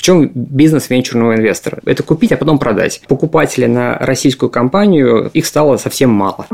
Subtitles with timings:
[0.00, 1.80] В чем бизнес венчурного инвестора?
[1.84, 3.02] Это купить, а потом продать.
[3.06, 6.46] Покупатели на российскую компанию, их стало совсем мало.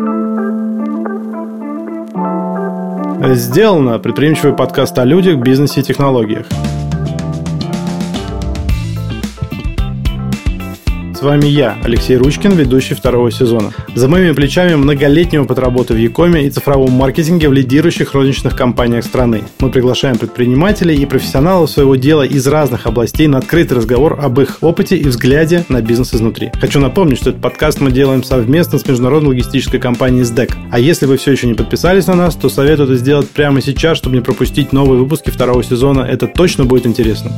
[3.36, 6.46] Сделано предприимчивый подкаст о людях, бизнесе и технологиях.
[11.26, 13.72] Вами я, Алексей Ручкин, ведущий второго сезона.
[13.96, 19.04] За моими плечами многолетний опыт работы в Якоме и цифровом маркетинге в лидирующих розничных компаниях
[19.04, 19.42] страны.
[19.58, 24.58] Мы приглашаем предпринимателей и профессионалов своего дела из разных областей на открытый разговор об их
[24.60, 26.52] опыте и взгляде на бизнес изнутри.
[26.60, 30.52] Хочу напомнить, что этот подкаст мы делаем совместно с международной логистической компанией SDEC.
[30.70, 33.98] А если вы все еще не подписались на нас, то советую это сделать прямо сейчас,
[33.98, 36.02] чтобы не пропустить новые выпуски второго сезона.
[36.02, 37.32] Это точно будет интересно.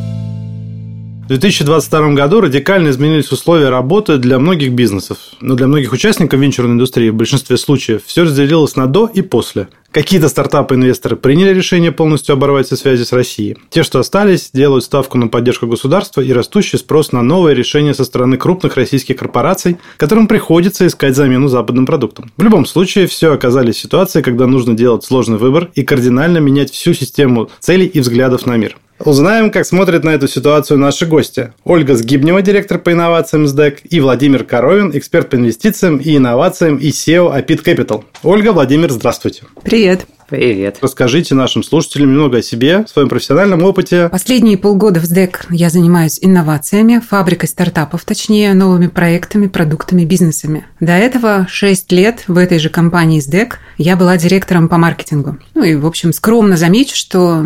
[1.28, 5.18] В 2022 году радикально изменились условия работы для многих бизнесов.
[5.42, 9.68] Но для многих участников венчурной индустрии в большинстве случаев все разделилось на до и после.
[9.90, 13.56] Какие-то стартапы-инвесторы приняли решение полностью оборвать все связи с Россией.
[13.70, 18.04] Те, что остались, делают ставку на поддержку государства и растущий спрос на новые решения со
[18.04, 22.30] стороны крупных российских корпораций, которым приходится искать замену западным продуктам.
[22.36, 26.70] В любом случае, все оказались в ситуации, когда нужно делать сложный выбор и кардинально менять
[26.70, 28.76] всю систему целей и взглядов на мир.
[29.04, 31.52] Узнаем, как смотрят на эту ситуацию наши гости.
[31.64, 36.88] Ольга Сгибнева, директор по инновациям СДЭК, и Владимир Коровин, эксперт по инвестициям и инновациям и
[36.88, 38.02] SEO Апит Capital.
[38.24, 39.44] Ольга, Владимир, здравствуйте.
[39.62, 39.87] Привет.
[39.88, 40.17] Esiet!
[40.28, 40.80] Привет.
[40.82, 44.10] Расскажите нашим слушателям немного о себе, своем профессиональном опыте.
[44.10, 50.66] Последние полгода в СДЭК я занимаюсь инновациями, фабрикой стартапов, точнее, новыми проектами, продуктами, бизнесами.
[50.80, 55.38] До этого 6 лет в этой же компании СДЭК я была директором по маркетингу.
[55.54, 57.42] Ну и, в общем, скромно замечу, что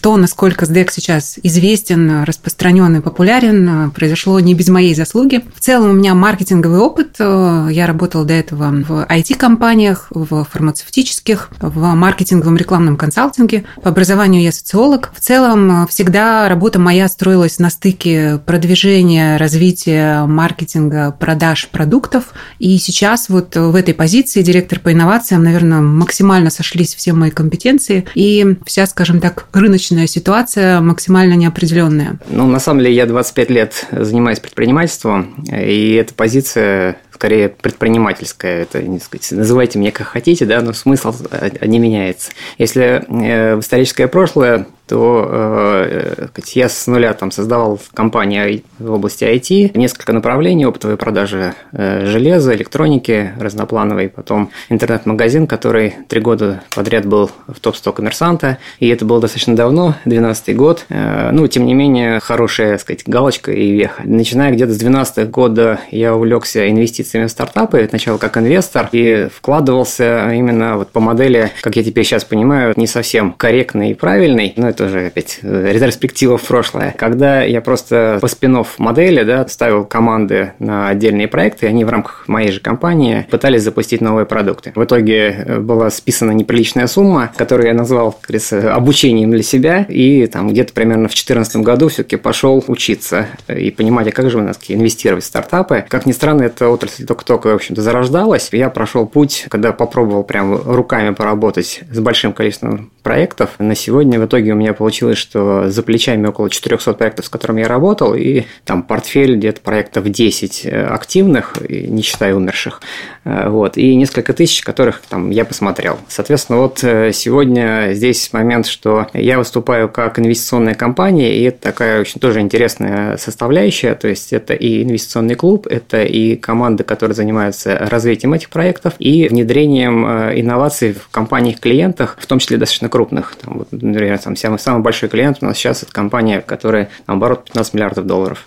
[0.00, 5.42] то, насколько СДЭК сейчас известен, распространен и популярен, произошло не без моей заслуги.
[5.56, 7.16] В целом у меня маркетинговый опыт.
[7.18, 13.64] Я работала до этого в IT-компаниях, в фармацевтических, в маркетинговых маркетинговом рекламном консалтинге.
[13.82, 15.12] По образованию я социолог.
[15.16, 22.34] В целом всегда работа моя строилась на стыке продвижения, развития маркетинга, продаж продуктов.
[22.58, 28.04] И сейчас вот в этой позиции директор по инновациям, наверное, максимально сошлись все мои компетенции.
[28.14, 32.18] И вся, скажем так, рыночная ситуация максимально неопределенная.
[32.28, 38.62] Ну, на самом деле, я 25 лет занимаюсь предпринимательством, и эта позиция скорее предпринимательская.
[38.62, 42.32] Это, не сказать, называйте меня как хотите, да, но смысл э, не меняется.
[42.58, 49.24] Если э, в историческое прошлое то э, я с нуля там создавал компанию в области
[49.24, 57.06] IT, несколько направлений, оптовые продажи э, железа, электроники разноплановой, потом интернет-магазин, который три года подряд
[57.06, 61.74] был в топ-100 коммерсанта, и это было достаточно давно, 12 год, э, ну, тем не
[61.74, 64.02] менее, хорошая, так сказать, галочка и веха.
[64.04, 70.32] Начиная где-то с 12 года я увлекся инвестициями в стартапы, сначала как инвестор, и вкладывался
[70.32, 74.71] именно вот по модели, как я теперь сейчас понимаю, не совсем корректной и правильной, но
[74.72, 76.94] это тоже опять э, ретроспектива в прошлое.
[76.98, 82.28] Когда я просто по спин модели да, ставил команды на отдельные проекты, они в рамках
[82.28, 84.72] моей же компании пытались запустить новые продукты.
[84.74, 89.86] В итоге э, была списана неприличная сумма, которую я назвал, как говорится, обучением для себя,
[89.88, 94.38] и там где-то примерно в 2014 году все-таки пошел учиться и понимать, а как же
[94.38, 95.84] у нас инвестировать в стартапы.
[95.88, 98.48] Как ни странно, эта отрасль только-только, в общем-то, зарождалась.
[98.52, 103.50] Я прошел путь, когда попробовал прям руками поработать с большим количеством проектов.
[103.58, 107.60] На сегодня в итоге у меня получилось, что за плечами около 400 проектов, с которыми
[107.60, 112.80] я работал, и там портфель где-то проектов 10 э, активных, не считая умерших,
[113.24, 115.98] э, вот, и несколько тысяч, которых там я посмотрел.
[116.08, 122.00] Соответственно, вот э, сегодня здесь момент, что я выступаю как инвестиционная компания, и это такая
[122.00, 127.76] очень тоже интересная составляющая, то есть это и инвестиционный клуб, это и команды, которые занимаются
[127.78, 133.34] развитием этих проектов и внедрением инноваций в компаниях-клиентах, в том числе достаточно крупных.
[133.36, 137.46] Там, вот, например, там, самый, самый большой клиент у нас сейчас это компания, которая оборот
[137.46, 138.46] 15 миллиардов долларов.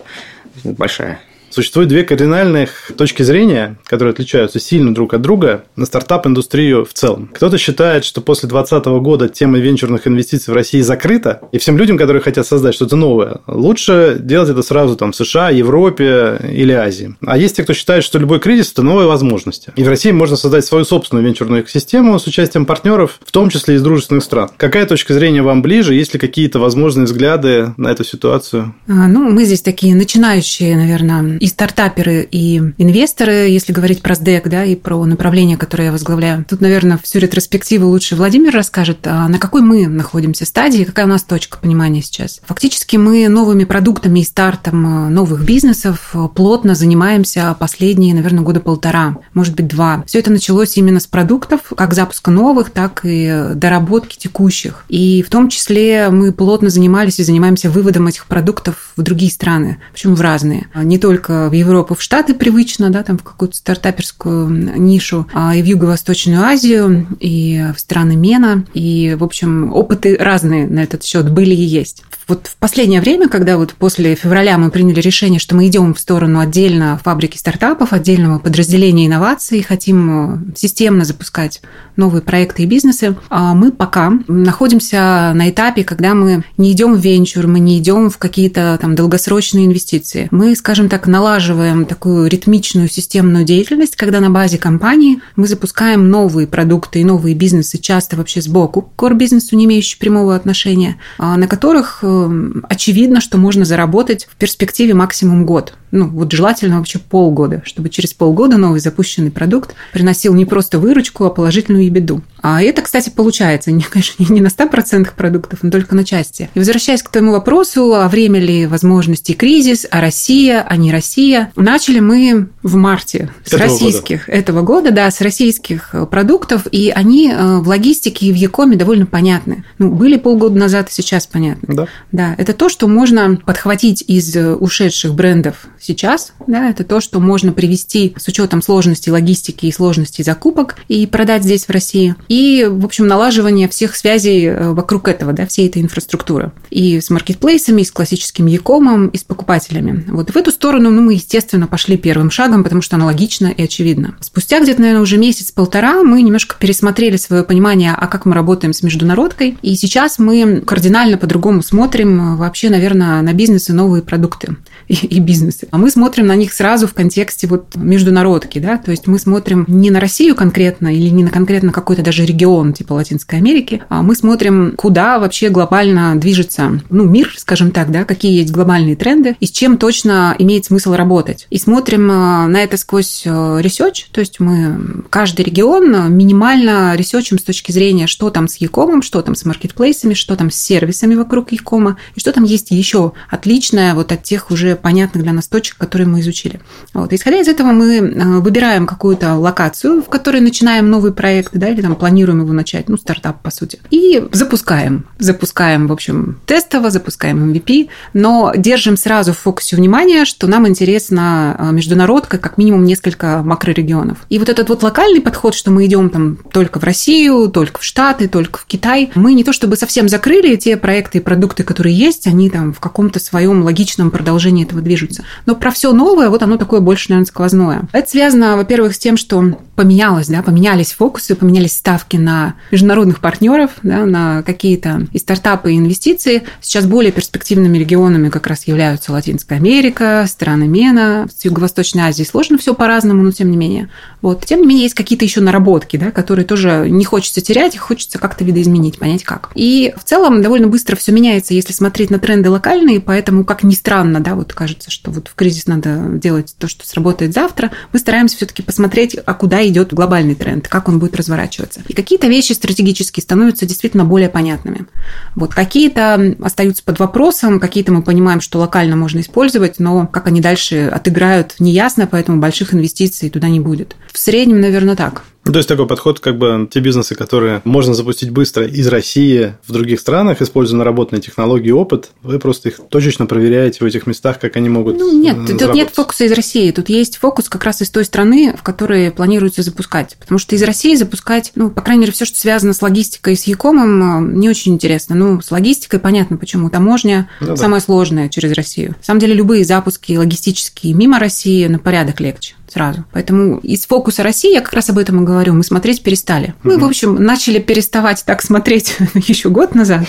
[0.63, 1.19] Большая.
[1.55, 7.29] Существует две кардинальных точки зрения, которые отличаются сильно друг от друга на стартап-индустрию в целом.
[7.33, 11.97] Кто-то считает, что после 2020 года тема венчурных инвестиций в России закрыта, и всем людям,
[11.97, 17.15] которые хотят создать что-то новое, лучше делать это сразу там в США, Европе или Азии.
[17.25, 19.71] А есть те, кто считает, что любой кризис– это новые возможности.
[19.77, 23.75] И в России можно создать свою собственную венчурную экосистему с участием партнеров, в том числе
[23.75, 24.49] из дружественных стран.
[24.57, 25.93] Какая точка зрения вам ближе?
[25.93, 28.75] Есть ли какие-то возможные взгляды на эту ситуацию?
[28.89, 34.49] А, ну, мы здесь такие начинающие, наверное, и стартаперы, и инвесторы, если говорить про СДЭК,
[34.49, 36.43] да, и про направление, которое я возглавляю.
[36.49, 41.09] Тут, наверное, всю ретроспективу лучше Владимир расскажет, а на какой мы находимся стадии, какая у
[41.09, 42.41] нас точка понимания сейчас.
[42.45, 49.55] Фактически мы новыми продуктами и стартом новых бизнесов плотно занимаемся последние, наверное, года полтора, может
[49.55, 50.03] быть, два.
[50.07, 54.83] Все это началось именно с продуктов, как запуска новых, так и доработки текущих.
[54.89, 59.77] И в том числе мы плотно занимались и занимаемся выводом этих продуктов в другие страны,
[59.93, 60.69] причем в разные.
[60.73, 65.61] Не только в Европу, в Штаты привычно, да, там в какую-то стартаперскую нишу, а и
[65.61, 68.65] в Юго-Восточную Азию, и в страны Мена.
[68.73, 72.03] И, в общем, опыты разные на этот счет были и есть.
[72.27, 75.99] Вот в последнее время, когда вот после февраля мы приняли решение, что мы идем в
[75.99, 81.61] сторону отдельно фабрики стартапов, отдельного подразделения инноваций, хотим системно запускать
[81.97, 86.99] новые проекты и бизнесы, а мы пока находимся на этапе, когда мы не идем в
[86.99, 90.27] венчур, мы не идем в какие-то там долгосрочные инвестиции.
[90.31, 96.47] Мы, скажем так, налаживаем такую ритмичную системную деятельность, когда на базе компании мы запускаем новые
[96.47, 101.47] продукты и новые бизнесы, часто вообще сбоку, к core-бизнесу, не имеющие прямого отношения, а на
[101.47, 107.61] которых э, очевидно, что можно заработать в перспективе максимум год ну, вот желательно вообще полгода,
[107.63, 112.21] чтобы через полгода новый запущенный продукт приносил не просто выручку, а положительную ебеду.
[112.47, 116.47] А это, кстати, получается, не, конечно, не на 100% продуктов, но только на части.
[116.53, 121.51] И возвращаясь к твоему вопросу, а время ли возможностей кризис, а Россия, а не Россия,
[121.55, 124.37] начали мы в марте с этого российских года.
[124.37, 128.75] этого года, да, с российских э, продуктов, и они э, в логистике и в Якоме
[128.77, 129.65] довольно понятны.
[129.79, 131.73] Ну, были полгода назад, и сейчас понятны.
[131.73, 131.87] Да.
[132.11, 137.19] Да, это то, что можно подхватить из э, ушедших брендов сейчас, да, это то, что
[137.19, 142.13] можно привести с учетом сложности логистики и сложности закупок и продать здесь в России.
[142.34, 142.34] И,
[142.67, 146.51] в общем, налаживание всех связей э, вокруг этого, да, всей этой инфраструктуры.
[146.69, 150.05] И с маркетплейсами, и с классическим Якомом, и с покупателями.
[150.07, 153.63] Вот в эту сторону, ну, мы, естественно, пошли первым шагом, потому что она логична и
[153.63, 154.15] очевидна.
[154.21, 158.83] Спустя где-то, наверное, уже месяц-полтора мы немножко пересмотрели свое понимание, а как мы работаем с
[158.83, 159.57] международкой.
[159.61, 164.55] И сейчас мы кардинально по-другому смотрим э, вообще, наверное, на бизнес и новые продукты
[164.87, 165.67] и, и бизнесы.
[165.71, 169.65] А мы смотрим на них сразу в контексте вот международки, да, то есть мы смотрим
[169.67, 174.01] не на Россию конкретно или не на конкретно какой-то даже регион типа Латинской Америки, а
[174.01, 179.35] мы смотрим, куда вообще глобально движется, ну, мир, скажем так, да, какие есть глобальные тренды
[179.39, 181.47] и с чем точно имеет смысл работать.
[181.49, 187.43] И смотрим э, на это сквозь research, то есть мы каждый регион минимально ресерчим с
[187.43, 191.15] точки зрения, что там с e-com ом, что там с маркетплейсами, что там с сервисами
[191.15, 195.33] вокруг e-com а, и что там есть еще отличное вот от тех уже понятных для
[195.33, 196.59] нас точек, которые мы изучили.
[196.93, 197.13] Вот.
[197.13, 201.81] Исходя из этого мы э, выбираем какую-то локацию, в которой начинаем новый проект, да, или
[201.81, 205.05] там планируем его начать, ну, стартап, по сути, и запускаем.
[205.19, 211.69] Запускаем, в общем, тестово, запускаем MVP, но держим сразу в фокусе внимания, что нам интересна
[211.71, 214.19] международка, как минимум несколько макрорегионов.
[214.29, 217.83] И вот этот вот локальный подход, что мы идем там только в Россию, только в
[217.83, 221.95] Штаты, только в Китай, мы не то чтобы совсем закрыли те проекты и продукты, которые
[221.95, 225.23] есть, они там в каком-то своем логичном продолжении этого движутся.
[225.45, 227.83] Но про все новое, вот оно такое больше, наверное, сквозное.
[227.91, 233.71] Это связано, во-первых, с тем, что поменялось, да, поменялись фокусы, поменялись ставки на международных партнеров,
[233.83, 236.43] да, на какие-то и стартапы, и инвестиции.
[236.61, 242.57] Сейчас более перспективными регионами как раз являются Латинская Америка, страны Мена, с Юго-Восточной Азии сложно
[242.57, 243.89] все по-разному, но тем не менее.
[244.21, 244.45] Вот.
[244.45, 248.17] Тем не менее, есть какие-то еще наработки, да, которые тоже не хочется терять, их хочется
[248.17, 249.51] как-то видоизменить, понять как.
[249.55, 253.73] И в целом довольно быстро все меняется, если смотреть на тренды локальные, поэтому, как ни
[253.73, 257.99] странно, да, вот кажется, что вот в кризис надо делать то, что сработает завтра, мы
[257.99, 261.81] стараемся все-таки посмотреть, а куда идет глобальный тренд, как он будет разворачиваться.
[261.87, 264.87] И какие-то вещи стратегически становятся действительно более понятными.
[265.35, 270.41] Вот какие-то остаются под вопросом, какие-то мы понимаем, что локально можно использовать, но как они
[270.41, 273.95] дальше отыграют, неясно, поэтому больших инвестиций туда не будет.
[274.11, 275.23] В среднем, наверное, так.
[275.45, 279.55] Ну, то есть такой подход, как бы те бизнесы, которые можно запустить быстро из России
[279.67, 284.07] в других странах, используя наработанные технологии и опыт, вы просто их точечно проверяете в этих
[284.07, 287.63] местах, как они могут Ну, нет, тут нет фокуса из России, тут есть фокус как
[287.63, 290.17] раз из той страны, в которой планируется запускать.
[290.19, 293.37] Потому что из России запускать, ну, по крайней мере, все, что связано с логистикой и
[293.37, 295.15] с Якомом, не очень интересно.
[295.15, 296.71] Ну, с логистикой понятно, почему.
[296.71, 297.85] Таможня ну, самое да.
[297.85, 298.95] сложное через Россию.
[298.97, 303.05] На самом деле, любые запуски логистические мимо России на порядок легче сразу.
[303.13, 306.53] Поэтому из фокуса России, я как раз об этом и говорю, мы смотреть перестали.
[306.63, 310.05] Мы, в общем, начали переставать так смотреть еще год назад.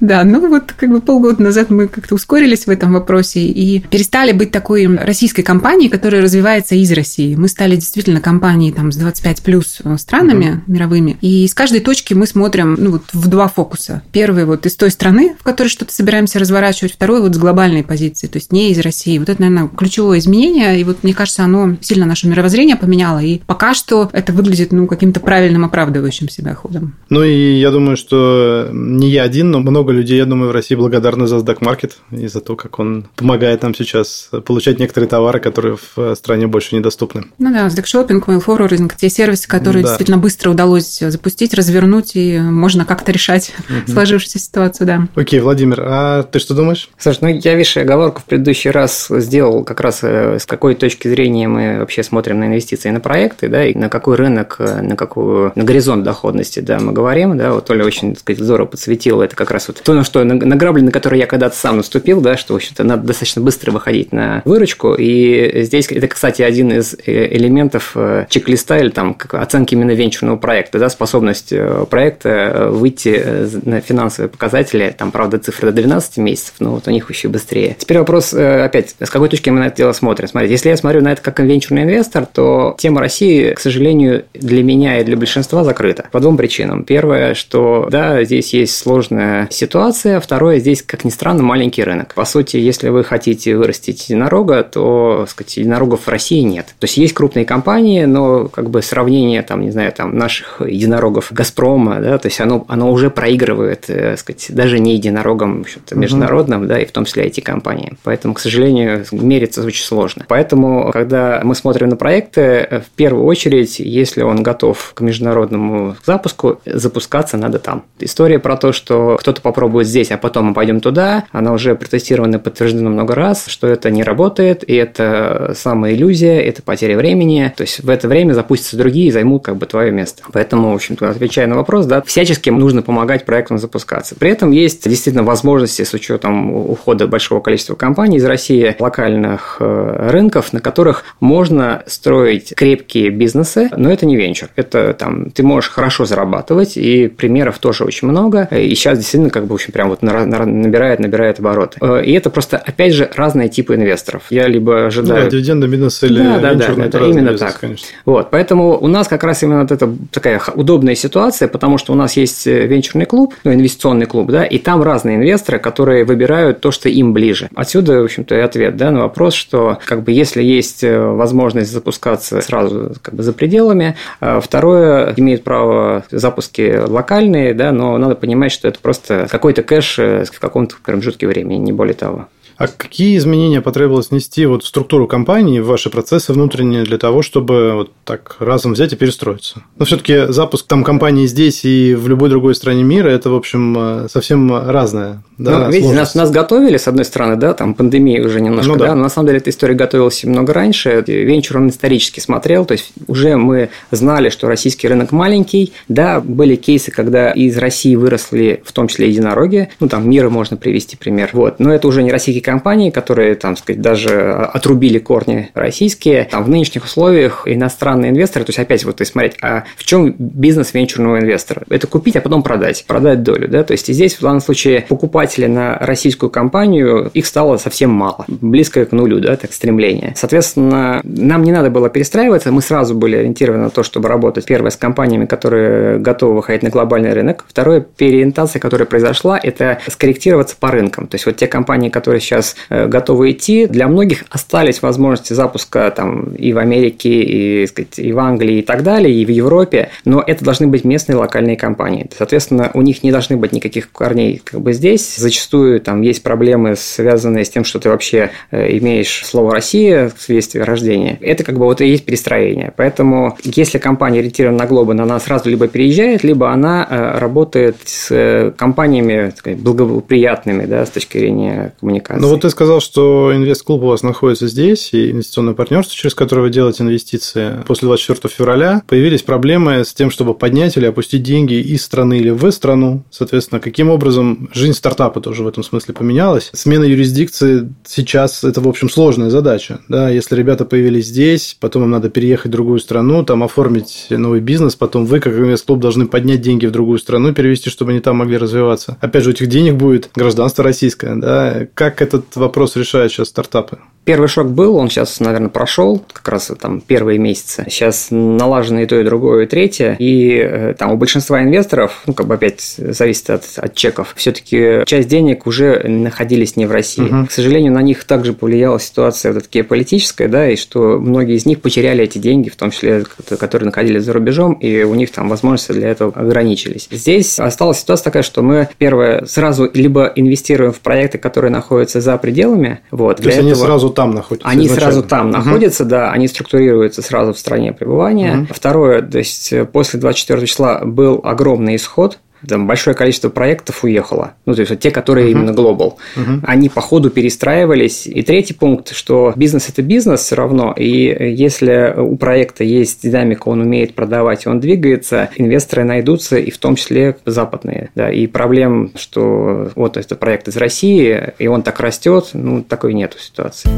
[0.00, 4.32] Да, ну вот как бы полгода назад мы как-то ускорились в этом вопросе и перестали
[4.32, 7.34] быть такой российской компанией, которая развивается из России.
[7.34, 10.72] Мы стали действительно компанией там с 25 плюс странами угу.
[10.72, 11.18] мировыми.
[11.20, 14.02] И из каждой точки мы смотрим ну, вот, в два фокуса.
[14.10, 18.26] Первый вот из той страны, в которой что-то собираемся разворачивать, второй вот с глобальной позиции,
[18.26, 19.18] то есть не из России.
[19.18, 23.40] Вот это, наверное, ключевое изменение, и вот мне кажется, оно сильно наше мировоззрение поменяло, и
[23.46, 26.94] пока что это выглядит ну, каким-то правильным оправдывающим себя ходом.
[27.10, 30.74] Ну и я думаю, что не я один, но много людей, я думаю, в России
[30.74, 35.40] благодарны за SDAC Market и за то, как он помогает нам сейчас получать некоторые товары,
[35.40, 37.24] которые в стране больше недоступны.
[37.38, 39.88] Ну да, SDAC Shopping, Mail Forwarding, те сервисы, которые да.
[39.88, 43.92] действительно быстро удалось запустить, развернуть, и можно как-то решать угу.
[43.92, 45.08] сложившуюся ситуацию, да.
[45.14, 46.88] Окей, Владимир, а ты что думаешь?
[46.98, 51.08] Слушай, ну я, видишь, оговорку в предыдущий раз сделал как раз э, с какой точки
[51.08, 54.96] зрения мы вообще смотрим на инвестиции на проекты, да, и на какой рынок, э, на
[54.96, 59.22] какую, на горизонт доходности, да, мы говорим, да, вот Оля очень, так сказать, здорово подсветила,
[59.22, 62.36] это как раз вот то, на что, на, на которые я когда-то сам наступил, да,
[62.36, 66.94] что, в общем-то, надо достаточно быстро выходить на выручку, и здесь, это, кстати, один из
[66.94, 67.96] э, элементов
[68.28, 71.52] чек-листа или там оценки именно венчурного проекта, да, способность
[71.90, 73.22] проекта выйти
[73.64, 77.76] на финансовые показатели, там, правда, цифры до 12 месяцев, но вот у них еще быстрее.
[77.78, 80.28] Теперь вопрос, опять, с какой точки мы на это дело смотрим?
[80.28, 84.62] Смотрите, если я смотрю на это как венчурный инвестор, то тема России, к сожалению, для
[84.62, 86.08] меня и для большинства закрыта.
[86.12, 86.84] По двум причинам.
[86.84, 90.20] Первое, что да, здесь есть сложная ситуация.
[90.20, 92.14] Второе, здесь, как ни странно, маленький рынок.
[92.14, 96.66] По сути, если вы хотите вырастить единорога, то, так сказать, единорогов в России нет.
[96.78, 101.28] То есть есть крупные компании, но как бы сравнение, там, не знаю, там наших единорогов
[101.32, 106.60] Газпрома, да, то есть оно, оно уже проигрывает, э, так сказать, даже не единорогам международным,
[106.60, 106.68] угу.
[106.68, 107.98] да, и в том числе IT-компаниям.
[108.02, 110.24] Поэтому, к сожалению, мериться очень сложно.
[110.28, 116.60] Поэтому, когда мы смотрим на проекты, в первую очередь, если он готов к международному запуску,
[116.64, 117.84] запускаться надо там.
[117.98, 122.36] История про то, что кто-то попробует здесь, а потом мы пойдем туда, она уже протестирована
[122.36, 127.52] и подтверждена много раз, что это не работает, и это самая иллюзия, это потеря времени.
[127.56, 130.22] То есть в это время запустятся другие и займут как бы твое место.
[130.32, 134.14] Поэтому, в общем-то, отвечая на вопрос, да, всячески нужно помогать проектам запускаться.
[134.14, 140.08] При этом есть действительно возможности с учетом ухода большого количества компаний из России, локальных э,
[140.10, 141.55] рынков, на которых можно
[141.86, 144.48] строить крепкие бизнесы, но это не венчур.
[144.56, 148.48] Это там ты можешь хорошо зарабатывать, и примеров тоже очень много.
[148.50, 151.78] И сейчас действительно как бы, в общем, прям вот набирает, набирает обороты.
[151.80, 154.24] Э, и это просто, опять же, разные типы инвесторов.
[154.30, 155.24] Я либо ожидаю...
[155.24, 157.60] Да, дивидендный бизнес или да, да, да, это именно бизнес, так.
[157.60, 157.86] Конечно.
[158.04, 161.96] Вот, поэтому у нас как раз именно вот это такая удобная ситуация, потому что у
[161.96, 166.60] нас есть э, венчурный клуб, ну, инвестиционный клуб, да, и там разные инвесторы, которые выбирают
[166.60, 167.48] то, что им ближе.
[167.54, 170.98] Отсюда, в общем-то, и ответ, да, на вопрос, что как бы если есть э,
[171.46, 177.96] возможность запускаться сразу как бы за пределами, а второе, имеют право запуски локальные, да, но
[177.98, 182.28] надо понимать, что это просто какой-то кэш э, в каком-то промежутке времени, не более того.
[182.56, 187.22] А какие изменения потребовалось внести вот в структуру компании, в ваши процессы внутренние для того,
[187.22, 189.62] чтобы вот так разом взять и перестроиться?
[189.78, 193.76] Но все-таки запуск там компании здесь и в любой другой стране мира– это, в общем,
[193.78, 195.22] э, совсем разное.
[195.38, 198.78] Да, ну, видите, нас, нас готовили, с одной стороны, да, там пандемия уже немножко, ну,
[198.78, 198.86] да.
[198.86, 201.04] да, но на самом деле эта история готовилась много раньше.
[201.06, 206.56] Венчур он исторически смотрел, то есть уже мы знали, что российский рынок маленький, да, были
[206.56, 211.30] кейсы, когда из России выросли в том числе единороги, ну, там мира можно привести пример,
[211.34, 216.44] вот, но это уже не российские компании, которые, там, сказать, даже отрубили корни российские, там,
[216.44, 220.72] в нынешних условиях иностранные инвесторы, то есть опять вот и смотреть, а в чем бизнес
[220.72, 221.64] венчурного инвестора?
[221.68, 225.46] Это купить, а потом продать, продать долю, да, то есть здесь в данном случае покупатели
[225.46, 230.14] на российскую компанию, их стало совсем мало, близко к нулю, да, так стремление.
[230.16, 234.70] Соответственно, нам не надо было перестраиваться, мы сразу были ориентированы на то, чтобы работать, первое,
[234.70, 240.70] с компаниями, которые готовы выходить на глобальный рынок, второе, переориентация, которая произошла, это скорректироваться по
[240.70, 243.66] рынкам, то есть вот те компании, которые сейчас сейчас э, готовы идти.
[243.66, 248.62] Для многих остались возможности запуска там и в Америке, и, сказать, и в Англии, и
[248.62, 252.08] так далее, и в Европе, но это должны быть местные локальные компании.
[252.16, 255.16] Соответственно, у них не должны быть никаких корней как бы здесь.
[255.16, 260.20] Зачастую там есть проблемы, связанные с тем, что ты вообще э, имеешь слово «Россия» в
[260.20, 261.18] свидетельстве рождения.
[261.20, 262.72] Это как бы вот и есть перестроение.
[262.76, 268.52] Поэтому, если компания ориентирована на глобы, она сразу либо переезжает, либо она э, работает с
[268.56, 272.20] компаниями сказать, благоприятными да, с точки зрения коммуникации.
[272.26, 276.42] Ну вот ты сказал, что инвест-клуб у вас находится здесь, и инвестиционное партнерство, через которое
[276.42, 277.62] вы делаете инвестиции.
[277.68, 282.30] После 24 февраля появились проблемы с тем, чтобы поднять или опустить деньги из страны или
[282.30, 283.04] в страну.
[283.12, 286.50] Соответственно, каким образом жизнь стартапа тоже в этом смысле поменялась.
[286.52, 289.78] Смена юрисдикции сейчас– это, в общем, сложная задача.
[289.88, 290.10] Да?
[290.10, 294.74] Если ребята появились здесь, потом им надо переехать в другую страну, там оформить новый бизнес,
[294.74, 298.36] потом вы, как инвест-клуб, должны поднять деньги в другую страну, перевести, чтобы они там могли
[298.36, 298.96] развиваться.
[299.00, 301.14] Опять же, у этих денег будет гражданство российское.
[301.14, 301.68] Да?
[301.74, 303.78] Как этот вопрос решают сейчас стартапы?
[304.06, 307.66] Первый шок был, он сейчас, наверное, прошел, как раз там первые месяцы.
[307.68, 309.96] Сейчас налажено и то, и другое, и третье.
[309.98, 314.84] И э, там у большинства инвесторов, ну, как бы опять зависит от, от чеков, все-таки
[314.86, 317.02] часть денег уже находились не в России.
[317.02, 317.26] Угу.
[317.26, 321.44] К сожалению, на них также повлияла ситуация вот такая политическая, да, и что многие из
[321.44, 323.04] них потеряли эти деньги, в том числе,
[323.40, 326.86] которые находились за рубежом, и у них там возможности для этого ограничились.
[326.92, 332.16] Здесь осталась ситуация такая, что мы, первое, сразу либо инвестируем в проекты, которые находятся за
[332.18, 333.16] пределами, вот.
[333.16, 333.52] То есть этого...
[333.52, 334.48] они сразу там находятся?
[334.48, 334.92] Они изначально.
[334.92, 335.36] сразу там угу.
[335.36, 338.38] находятся, да, они структурируются сразу в стране пребывания.
[338.38, 338.54] Угу.
[338.54, 344.34] Второе, то есть после 24 числа был огромный исход, там большое количество проектов уехало.
[344.44, 345.30] Ну, то есть вот те, которые uh-huh.
[345.32, 345.98] именно глобал.
[346.16, 346.40] Uh-huh.
[346.42, 348.06] Они по ходу перестраивались.
[348.06, 350.74] И третий пункт, что бизнес это бизнес все равно.
[350.76, 356.58] И если у проекта есть динамика, он умеет продавать, он двигается, инвесторы найдутся, и в
[356.58, 357.90] том числе западные.
[357.94, 358.10] Да.
[358.10, 363.18] И проблем, что вот это проект из России, и он так растет, ну, такой нету
[363.18, 363.70] ситуации.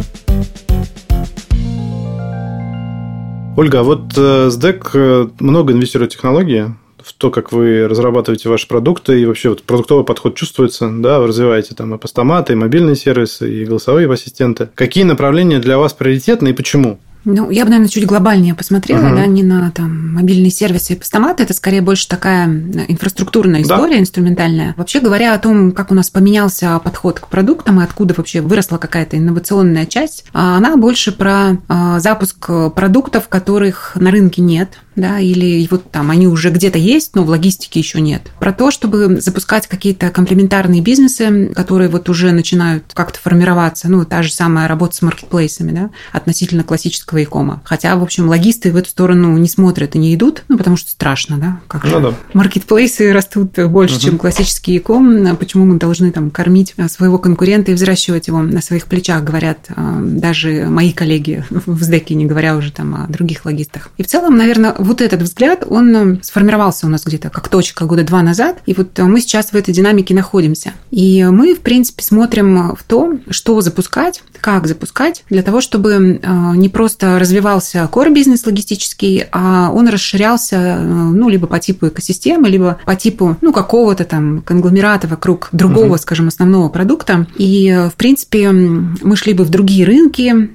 [3.57, 6.67] Ольга, а вот э, СДЭК э, много инвестирует в технологии,
[7.03, 11.29] в то, как вы разрабатываете ваши продукты, и вообще вот продуктовый подход чувствуется, да, вы
[11.29, 14.69] развиваете там и постаматы, и мобильные сервисы, и голосовые ассистенты.
[14.75, 16.99] Какие направления для вас приоритетны и почему?
[17.31, 19.17] Ну, я бы, наверное, чуть глобальнее посмотрела, uh-huh.
[19.17, 21.43] да, не на там мобильные сервисы и постаматы.
[21.43, 24.01] Это скорее больше такая инфраструктурная история, да.
[24.01, 24.75] инструментальная.
[24.79, 28.79] Вообще говоря о том, как у нас поменялся подход к продуктам и откуда вообще выросла
[28.79, 35.19] какая-то инновационная часть, а она больше про а, запуск продуктов, которых на рынке нет, да,
[35.19, 38.23] или вот там они уже где-то есть, но в логистике еще нет.
[38.41, 44.23] Про то, чтобы запускать какие-то комплементарные бизнесы, которые вот уже начинают как-то формироваться, ну, та
[44.23, 47.63] же самая работа с маркетплейсами, да, относительно классического e-кома.
[47.65, 50.91] Хотя, в общем, логисты в эту сторону не смотрят и не идут, ну, потому что
[50.91, 52.15] страшно, да, как ну, же да.
[52.33, 54.03] маркетплейсы растут больше, угу.
[54.03, 58.87] чем классический e-ком, почему мы должны там кормить своего конкурента и взращивать его на своих
[58.87, 63.91] плечах, говорят а, даже мои коллеги в СДЭКе, не говоря уже там о других логистах.
[63.97, 68.05] И в целом, наверное, вот этот взгляд, он сформировался у нас где-то как точка года
[68.05, 70.73] два назад, и вот мы сейчас в этой динамике находимся.
[70.91, 76.53] И мы, в принципе, смотрим в то, что запускать, как запускать, для того, чтобы э,
[76.57, 82.79] не просто развивался core бизнес логистический, а он расширялся, ну, либо по типу экосистемы, либо
[82.85, 85.99] по типу, ну, какого-то там конгломерата вокруг другого, угу.
[85.99, 87.27] скажем, основного продукта.
[87.37, 90.51] И, в принципе, мы шли бы в другие рынки,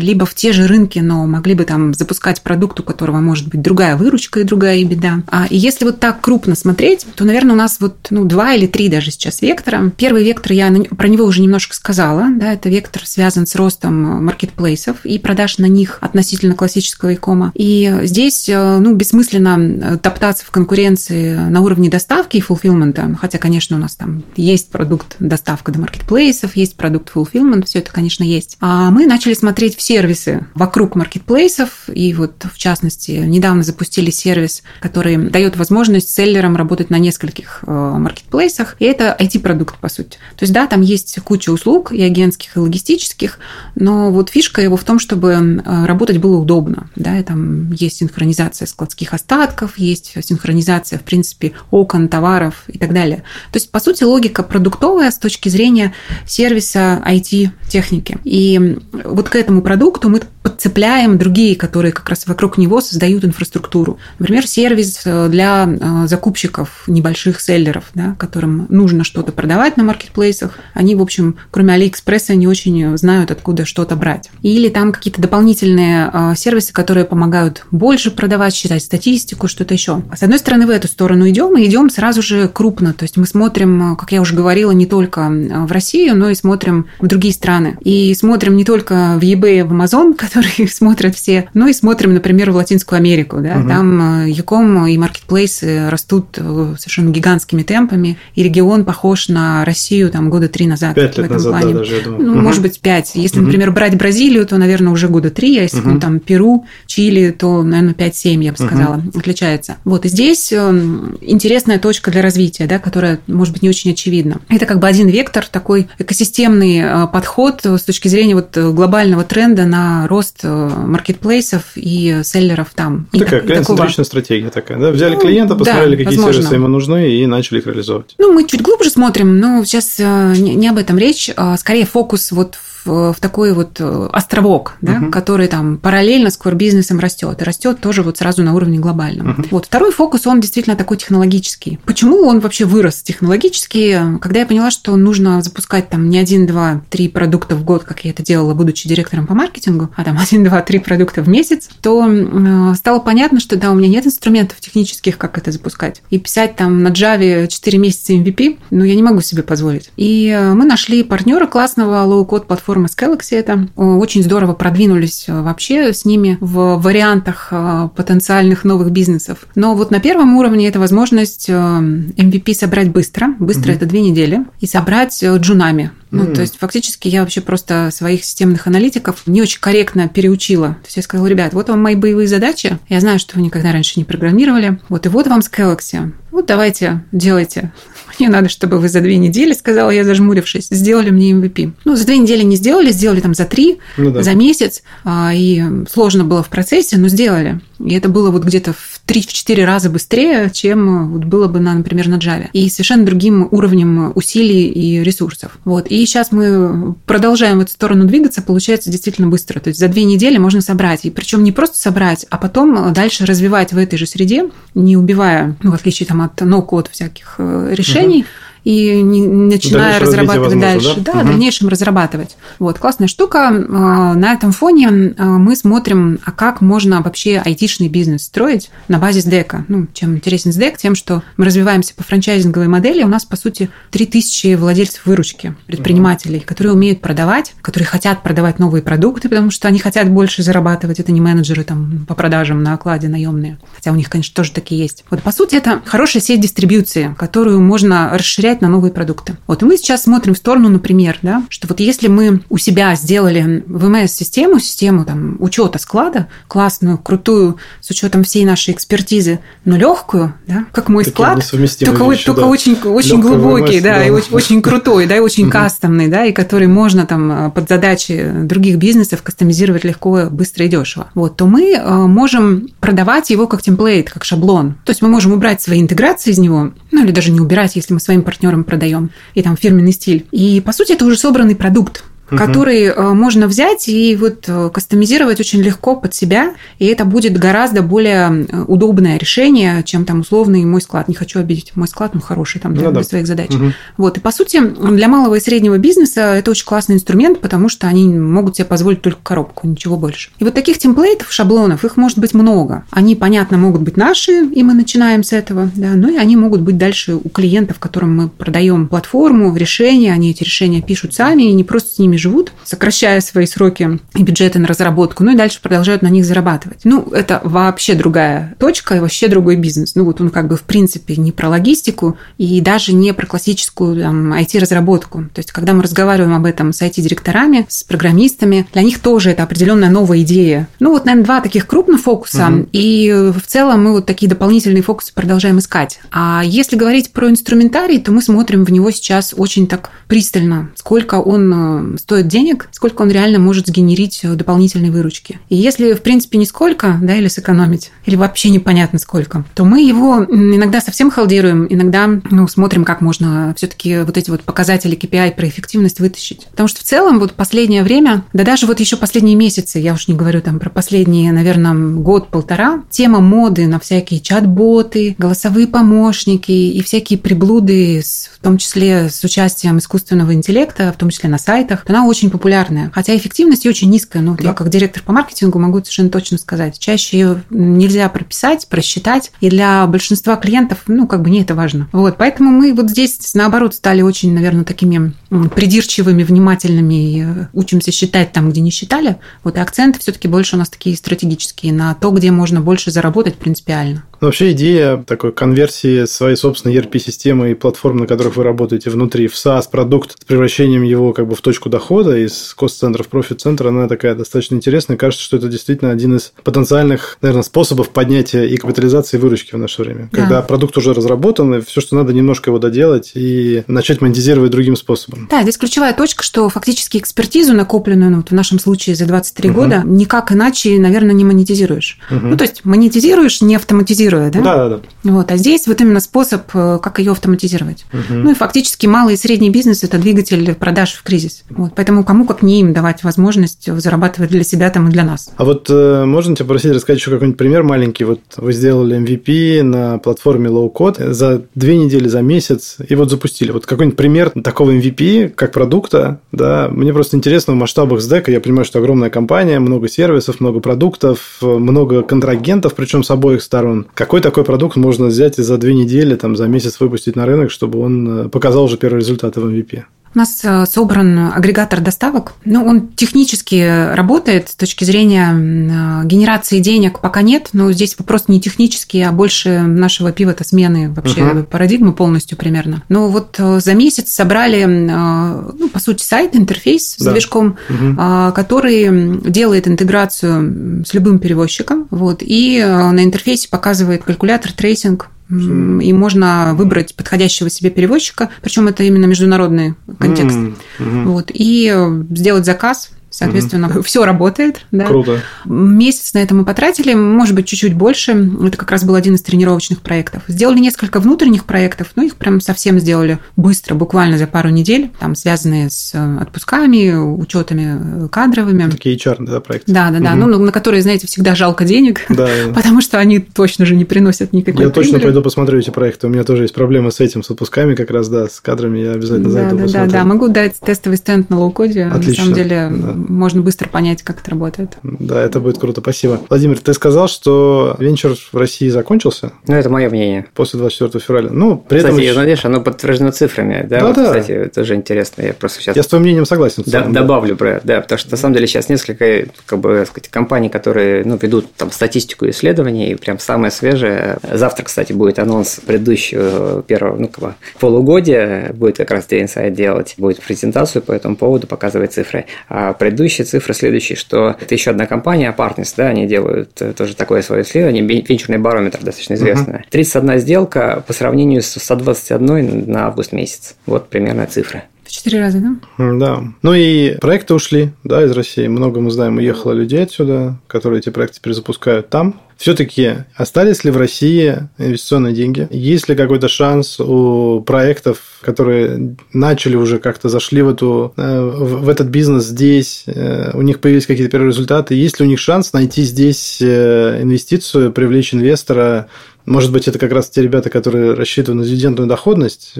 [0.00, 3.62] либо в те же рынки, но могли бы там запускать продукт, у которого может быть
[3.62, 5.22] другая выручка и другая беда.
[5.28, 8.66] А, и если вот так крупно смотреть, то, наверное, у нас вот ну, два или
[8.66, 9.92] три даже сейчас вектора.
[9.96, 15.04] Первый вектор, я про него уже немножко сказала, да, это вектор связан с ростом маркетплейсов
[15.04, 17.52] и продаж на них относительно классического икома.
[17.54, 23.38] И здесь, э, ну, бессмысленно э, топтаться в конкуренции на уровне доставки и фулфилмента, хотя,
[23.38, 28.24] конечно, у нас там есть продукт доставка до маркетплейсов, есть продукт фулфилмент, все это, конечно,
[28.24, 28.56] есть.
[28.60, 34.62] А мы начали смотреть в сервисы вокруг маркетплейсов, и вот, в частности, недавно запустили сервис,
[34.80, 40.18] который дает возможность селлерам работать на нескольких э, маркетплейсах, и это IT-продукт, по сути.
[40.36, 43.38] То есть, да, там есть куча услуг, и агентских, и логистических,
[43.74, 46.88] но вот фишка его в том, чтобы работать было удобно.
[46.96, 52.92] Да, и там есть синхронизация складских остатков, есть синхронизация, в принципе, окон, товаров и так
[52.92, 53.18] далее.
[53.52, 55.94] То есть, по сути, логика продуктовая с точки зрения
[56.26, 58.18] сервиса IT-техники.
[58.24, 63.98] И вот к этому продукту мы подцепляем другие, которые как раз вокруг него создают инфраструктуру.
[64.18, 70.58] Например, сервис э, для э, закупщиков небольших селлеров, да, которым нужно что-то продавать на маркетплейсах.
[70.74, 74.30] Они, в общем, кроме Алиэкспресса, не очень знают, откуда что-то брать.
[74.42, 80.02] Или там какие-то дополнительные э, сервисы, которые помогают больше продавать, считать статистику, что-то еще.
[80.14, 82.92] С одной стороны, в эту сторону идем, и идем сразу же крупно.
[82.92, 86.86] То есть мы смотрим, как я уже говорила, не только в Россию, но и смотрим
[86.98, 87.76] в другие страны.
[87.82, 91.48] И смотрим не только в eBay, в Amazon, который их смотрят все.
[91.54, 93.68] Ну и смотрим, например, в Латинскую Америку, да, угу.
[93.68, 100.48] там Яком и маркетплейсы растут совершенно гигантскими темпами, и регион похож на Россию там года
[100.48, 100.94] три назад.
[100.94, 101.72] Пять лет назад, плане.
[101.74, 102.22] да, даже, я думаю.
[102.22, 102.40] Ну, угу.
[102.40, 103.12] может быть, пять.
[103.14, 103.46] Если, угу.
[103.46, 105.98] например, брать Бразилию, то, наверное, уже года три, а если угу.
[106.00, 109.18] там Перу, Чили, то, наверное, пять-семь, я бы сказала, угу.
[109.18, 109.76] отличается.
[109.84, 114.40] Вот, и здесь эм, интересная точка для развития, да, которая, может быть, не очень очевидна.
[114.48, 119.64] Это как бы один вектор, такой экосистемный э, подход с точки зрения вот глобального тренда
[119.64, 123.06] на рост э, маркетплейсов и селлеров там.
[123.12, 124.90] Такая клиент-центричная стратегия такая, да?
[124.90, 126.32] Взяли ну, клиента, посмотрели, да, какие возможно.
[126.32, 128.14] сервисы ему нужны, и начали их реализовывать.
[128.18, 132.32] Ну, мы чуть глубже смотрим, но сейчас э, не об этом речь, а скорее фокус
[132.32, 135.10] вот в в, такой вот э, островок, да, угу.
[135.10, 137.40] который там параллельно с core-бизнесом растет.
[137.40, 139.30] И растет тоже вот сразу на уровне глобальном.
[139.30, 139.42] Угу.
[139.50, 141.78] Вот второй фокус, он действительно такой технологический.
[141.84, 144.00] Почему он вообще вырос технологически?
[144.20, 148.04] Когда я поняла, что нужно запускать там не один, два, три продукта в год, как
[148.04, 151.68] я это делала, будучи директором по маркетингу, а там один, два, три продукта в месяц,
[151.80, 156.02] то э, стало понятно, что да, у меня нет инструментов технических, как это запускать.
[156.10, 159.90] И писать там на Java 4 месяца MVP, ну, я не могу себе позволить.
[159.96, 163.68] И э, мы нашли партнера классного low-code платформы платформа с Galaxy это.
[163.76, 169.46] Очень здорово продвинулись э, вообще с ними в вариантах э, потенциальных новых бизнесов.
[169.54, 173.34] Но вот на первом уровне это возможность MVP э, собрать быстро.
[173.38, 173.76] Быстро угу.
[173.76, 174.40] это две недели.
[174.60, 175.90] И собрать джунами.
[176.10, 176.34] Ну, mm.
[176.34, 180.68] то есть, фактически я вообще просто своих системных аналитиков не очень корректно переучила.
[180.68, 182.78] То есть, я сказала, ребят, вот вам мои боевые задачи.
[182.90, 184.78] Я знаю, что вы никогда раньше не программировали.
[184.90, 186.12] Вот, и вот вам с Galaxy.
[186.30, 187.72] Вот давайте, делайте.
[188.18, 191.72] Мне надо, чтобы вы за две недели, сказала я, зажмурившись, сделали мне MVP.
[191.84, 194.22] Ну, за две недели не сделали, сделали там за три, ну, да.
[194.22, 194.82] за месяц.
[195.04, 197.60] А, и сложно было в процессе, но сделали.
[197.84, 202.08] И это было вот где-то в 3-4 раза быстрее, чем вот было бы, на, например,
[202.08, 202.48] на Java.
[202.52, 205.58] И совершенно другим уровнем усилий и ресурсов.
[205.64, 205.86] Вот.
[205.88, 209.60] И сейчас мы продолжаем в эту сторону двигаться, получается действительно быстро.
[209.60, 211.04] То есть за две недели можно собрать.
[211.04, 215.56] И причем не просто собрать, а потом дальше развивать в этой же среде, не убивая,
[215.62, 221.00] ну, в отличие там, от no-code всяких э, решений, угу и не, начиная разрабатывать дальше.
[221.00, 221.26] Да, да угу.
[221.26, 222.36] в дальнейшем разрабатывать.
[222.58, 223.48] Вот, классная штука.
[223.48, 228.98] А, на этом фоне а, мы смотрим, а как можно вообще айтишный бизнес строить на
[228.98, 229.64] базе SDEC.
[229.68, 230.76] Ну, чем интересен SDEC?
[230.78, 233.02] Тем, что мы развиваемся по франчайзинговой модели.
[233.02, 236.46] У нас, по сути, 3000 владельцев выручки, предпринимателей, угу.
[236.46, 241.00] которые умеют продавать, которые хотят продавать новые продукты, потому что они хотят больше зарабатывать.
[241.00, 243.58] Это не менеджеры там по продажам на окладе наемные.
[243.74, 245.04] Хотя у них, конечно, тоже такие есть.
[245.10, 249.36] Вот, по сути, это хорошая сеть дистрибьюции, которую можно расширять влиять на новые продукты.
[249.46, 252.94] Вот, и мы сейчас смотрим в сторону, например, да, что вот если мы у себя
[252.94, 260.34] сделали ВМС-систему, систему там, учета склада, классную, крутую, с учетом всей нашей экспертизы, но легкую,
[260.46, 262.46] да, как мой Такие склад, только, вещи, только да.
[262.46, 266.24] очень, очень глубокий, ВМС, да, да, и очень, очень крутой, да, и очень кастомный, да,
[266.26, 271.08] и который можно там под задачи других бизнесов кастомизировать легко, быстро и дешево.
[271.14, 274.74] Вот, то мы э, можем продавать его как темплейт, как шаблон.
[274.84, 277.94] То есть мы можем убрать свои интеграции из него, ну или даже не убирать, если
[277.94, 280.26] мы своим партнерам партнерам продаем, и там фирменный стиль.
[280.32, 282.38] И, по сути, это уже собранный продукт угу.
[282.38, 287.38] который э, можно взять и вот э, кастомизировать очень легко под себя, и это будет
[287.38, 291.08] гораздо более удобное решение, чем там условный мой склад.
[291.08, 293.02] Не хочу обидеть, мой склад, ну хороший там для, ну, да.
[293.02, 293.50] своих задач.
[293.50, 293.72] Угу.
[293.98, 297.86] Вот, и по сути для малого и среднего бизнеса это очень классный инструмент, потому что
[297.86, 300.30] они могут себе позволить только коробку, ничего больше.
[300.38, 302.84] И вот таких темплейтов, шаблонов, их может быть много.
[302.90, 306.60] Они, понятно, могут быть наши, и мы начинаем с этого, да, но и они могут
[306.60, 311.52] быть дальше у клиентов, которым мы продаем платформу, решения, они эти решения пишут сами и
[311.52, 315.60] не просто с ними живут, сокращая свои сроки и бюджеты на разработку, ну и дальше
[315.60, 316.80] продолжают на них зарабатывать.
[316.84, 319.94] Ну, это вообще другая точка и вообще другой бизнес.
[319.94, 324.00] Ну, вот он как бы в принципе не про логистику и даже не про классическую
[324.00, 325.24] там, IT-разработку.
[325.34, 329.42] То есть, когда мы разговариваем об этом с IT-директорами, с программистами, для них тоже это
[329.42, 330.68] определенная новая идея.
[330.80, 332.68] Ну, вот, наверное, два таких крупных фокуса, угу.
[332.72, 336.00] и в целом мы вот такие дополнительные фокусы продолжаем искать.
[336.10, 341.16] А если говорить про инструментарий, то мы смотрим в него сейчас очень так пристально, сколько
[341.16, 345.38] он стоит денег, сколько он реально может сгенерить э, дополнительной выручки.
[345.48, 350.24] И если, в принципе, нисколько, да, или сэкономить, или вообще непонятно сколько, то мы его
[350.24, 355.48] иногда совсем халдируем, иногда ну, смотрим, как можно все-таки вот эти вот показатели KPI про
[355.48, 356.48] эффективность вытащить.
[356.50, 360.08] Потому что в целом вот последнее время, да даже вот еще последние месяцы, я уж
[360.08, 366.82] не говорю там про последние, наверное, год-полтора, тема моды на всякие чат-боты, голосовые помощники и
[366.82, 372.06] всякие приблуды, в том числе с участием искусственного интеллекта, в том числе на сайтах, она
[372.06, 372.90] очень популярная.
[372.94, 374.22] Хотя эффективность ее очень низкая.
[374.22, 374.44] Ну, да.
[374.44, 376.78] я как директор по маркетингу могу совершенно точно сказать.
[376.78, 379.30] Чаще ее нельзя прописать, просчитать.
[379.40, 381.88] И для большинства клиентов, ну, как бы не это важно.
[381.92, 385.12] Вот, поэтому мы вот здесь, наоборот, стали очень, наверное, такими
[385.54, 389.16] придирчивыми, внимательными и учимся считать там, где не считали.
[389.44, 393.36] Вот и акценты все-таки больше у нас такие стратегические на то, где можно больше заработать
[393.36, 394.04] принципиально.
[394.20, 399.26] Но вообще идея такой конверсии своей собственной ERP-системы и платформ, на которых вы работаете внутри,
[399.26, 403.88] в SaaS-продукт с превращением его как бы в точку дохода из кост-центра в профит-центр, она
[403.88, 404.96] такая достаточно интересная.
[404.96, 409.58] Кажется, что это действительно один из потенциальных, наверное, способов поднятия и капитализации и выручки в
[409.58, 410.08] наше время.
[410.12, 410.20] Да.
[410.20, 414.76] Когда продукт уже разработан, и все, что надо, немножко его доделать и начать монетизировать другим
[414.76, 415.21] способом.
[415.30, 419.50] Да, здесь ключевая точка, что фактически экспертизу, накопленную ну, вот в нашем случае за 23
[419.50, 419.60] угу.
[419.60, 421.98] года, никак иначе, наверное, не монетизируешь.
[422.10, 422.26] Угу.
[422.26, 424.40] Ну, то есть монетизируешь, не автоматизируя, да?
[424.40, 424.80] Да, да, да.
[425.04, 427.84] Вот, а здесь вот именно способ, э, как ее автоматизировать.
[427.92, 428.14] Угу.
[428.14, 431.44] Ну и фактически малый и средний бизнес– это двигатель продаж в кризис.
[431.50, 435.30] Вот, поэтому кому как не им давать возможность зарабатывать для себя там и для нас.
[435.36, 438.04] А вот э, можно тебя попросить рассказать еще какой-нибудь пример маленький?
[438.04, 443.10] Вот вы сделали MVP на платформе Low Code за две недели, за месяц, и вот
[443.10, 443.50] запустили.
[443.50, 448.40] Вот какой-нибудь пример такого MVP как продукта, да, мне просто интересно в масштабах SDEC, я
[448.40, 453.86] понимаю, что огромная компания, много сервисов, много продуктов, много контрагентов, причем с обоих сторон.
[453.94, 457.50] Какой такой продукт можно взять и за две недели, там, за месяц выпустить на рынок,
[457.50, 459.84] чтобы он э, показал уже первые результаты в MVP?
[460.14, 462.34] У нас э, собран агрегатор доставок.
[462.44, 468.24] Ну, он технически работает с точки зрения э, генерации денег пока нет, но здесь вопрос
[468.28, 471.44] не технический, а больше нашего пивота смены вообще uh-huh.
[471.44, 472.82] парадигмы полностью примерно.
[472.90, 477.12] Но вот за месяц собрали, ну, по сути, сайт, интерфейс с да.
[477.12, 478.32] движком, uh-huh.
[478.32, 486.54] который делает интеграцию с любым перевозчиком, вот, и на интерфейсе показывает калькулятор, трейсинг, и можно
[486.54, 490.36] выбрать подходящего себе перевозчика, причем это именно международный контекст.
[490.36, 491.04] Mm-hmm.
[491.04, 491.74] Вот, и
[492.10, 492.90] сделать заказ
[493.24, 493.82] Соответственно, угу.
[493.82, 494.66] все работает.
[494.72, 494.86] Да.
[494.86, 495.20] Круто.
[495.44, 498.12] Месяц на это мы потратили, может быть, чуть-чуть больше.
[498.44, 500.22] Это как раз был один из тренировочных проектов.
[500.28, 505.14] Сделали несколько внутренних проектов, ну, их прям совсем сделали быстро, буквально за пару недель, там,
[505.14, 508.70] связанные с э, отпусками, учетами э, кадровыми.
[508.70, 509.72] Такие HR, да, проекты.
[509.72, 510.14] Да, да, да.
[510.14, 514.32] Ну, на которые, знаете, всегда жалко денег, да, потому что они точно же не приносят
[514.32, 514.90] никакой Я прибыли.
[514.90, 516.06] точно пойду посмотрю эти проекты.
[516.06, 518.78] У меня тоже есть проблемы с этим, с отпусками как раз, да, с кадрами.
[518.78, 519.90] Я обязательно да, зайду да, посмотрю.
[519.90, 521.84] Да, да, могу дать тестовый стенд на лоу-коде.
[521.84, 522.10] Отлично.
[522.10, 524.78] На самом деле, да можно быстро понять, как это работает.
[524.82, 526.20] Да, это будет круто, спасибо.
[526.28, 529.32] Владимир, ты сказал, что венчур в России закончился?
[529.46, 530.26] Ну, это мое мнение.
[530.34, 531.28] После 24 февраля.
[531.30, 532.14] Ну, при Кстати, этом...
[532.14, 533.80] знаешь, оно подтверждено цифрами, да?
[533.80, 534.04] Да, вот, да.
[534.06, 535.22] Кстати, это тоже интересно.
[535.22, 535.76] Я просто сейчас...
[535.76, 536.62] Я с твоим мнением согласен.
[536.66, 540.08] Да, добавлю про это, да, потому что на самом деле сейчас несколько, как бы, сказать,
[540.08, 544.18] компаний, которые, ну, ведут там статистику исследований, и прям самое свежее.
[544.32, 549.50] Завтра, кстати, будет анонс предыдущего первого, ну, как бы, полугодия, будет как раз Day Insight
[549.50, 552.26] делать, будет презентацию по этому поводу, показывать цифры.
[552.48, 552.72] А
[553.02, 557.22] предыдущие цифры следующие, что это еще одна компания, Partners, да, они делают э, тоже такое
[557.22, 559.58] свое исследование, венчурный барометр достаточно известное.
[559.58, 559.70] Uh-huh.
[559.70, 563.56] 31 сделка по сравнению с 121 на август месяц.
[563.66, 564.62] Вот примерно цифры.
[564.84, 565.92] В четыре раза, да?
[565.98, 566.22] Да.
[566.42, 568.46] Ну и проекты ушли, да, из России.
[568.46, 572.20] Много мы знаем, уехало людей отсюда, которые эти проекты перезапускают там.
[572.42, 575.46] Все-таки остались ли в России инвестиционные деньги?
[575.52, 581.68] Есть ли какой-то шанс у проектов, которые начали уже как-то зашли в, эту, э, в
[581.68, 584.74] этот бизнес здесь, э, у них появились какие-то первые результаты?
[584.74, 588.88] Есть ли у них шанс найти здесь э, инвестицию, привлечь инвестора?
[589.24, 592.54] Может быть, это как раз те ребята, которые рассчитывают на дивидендную доходность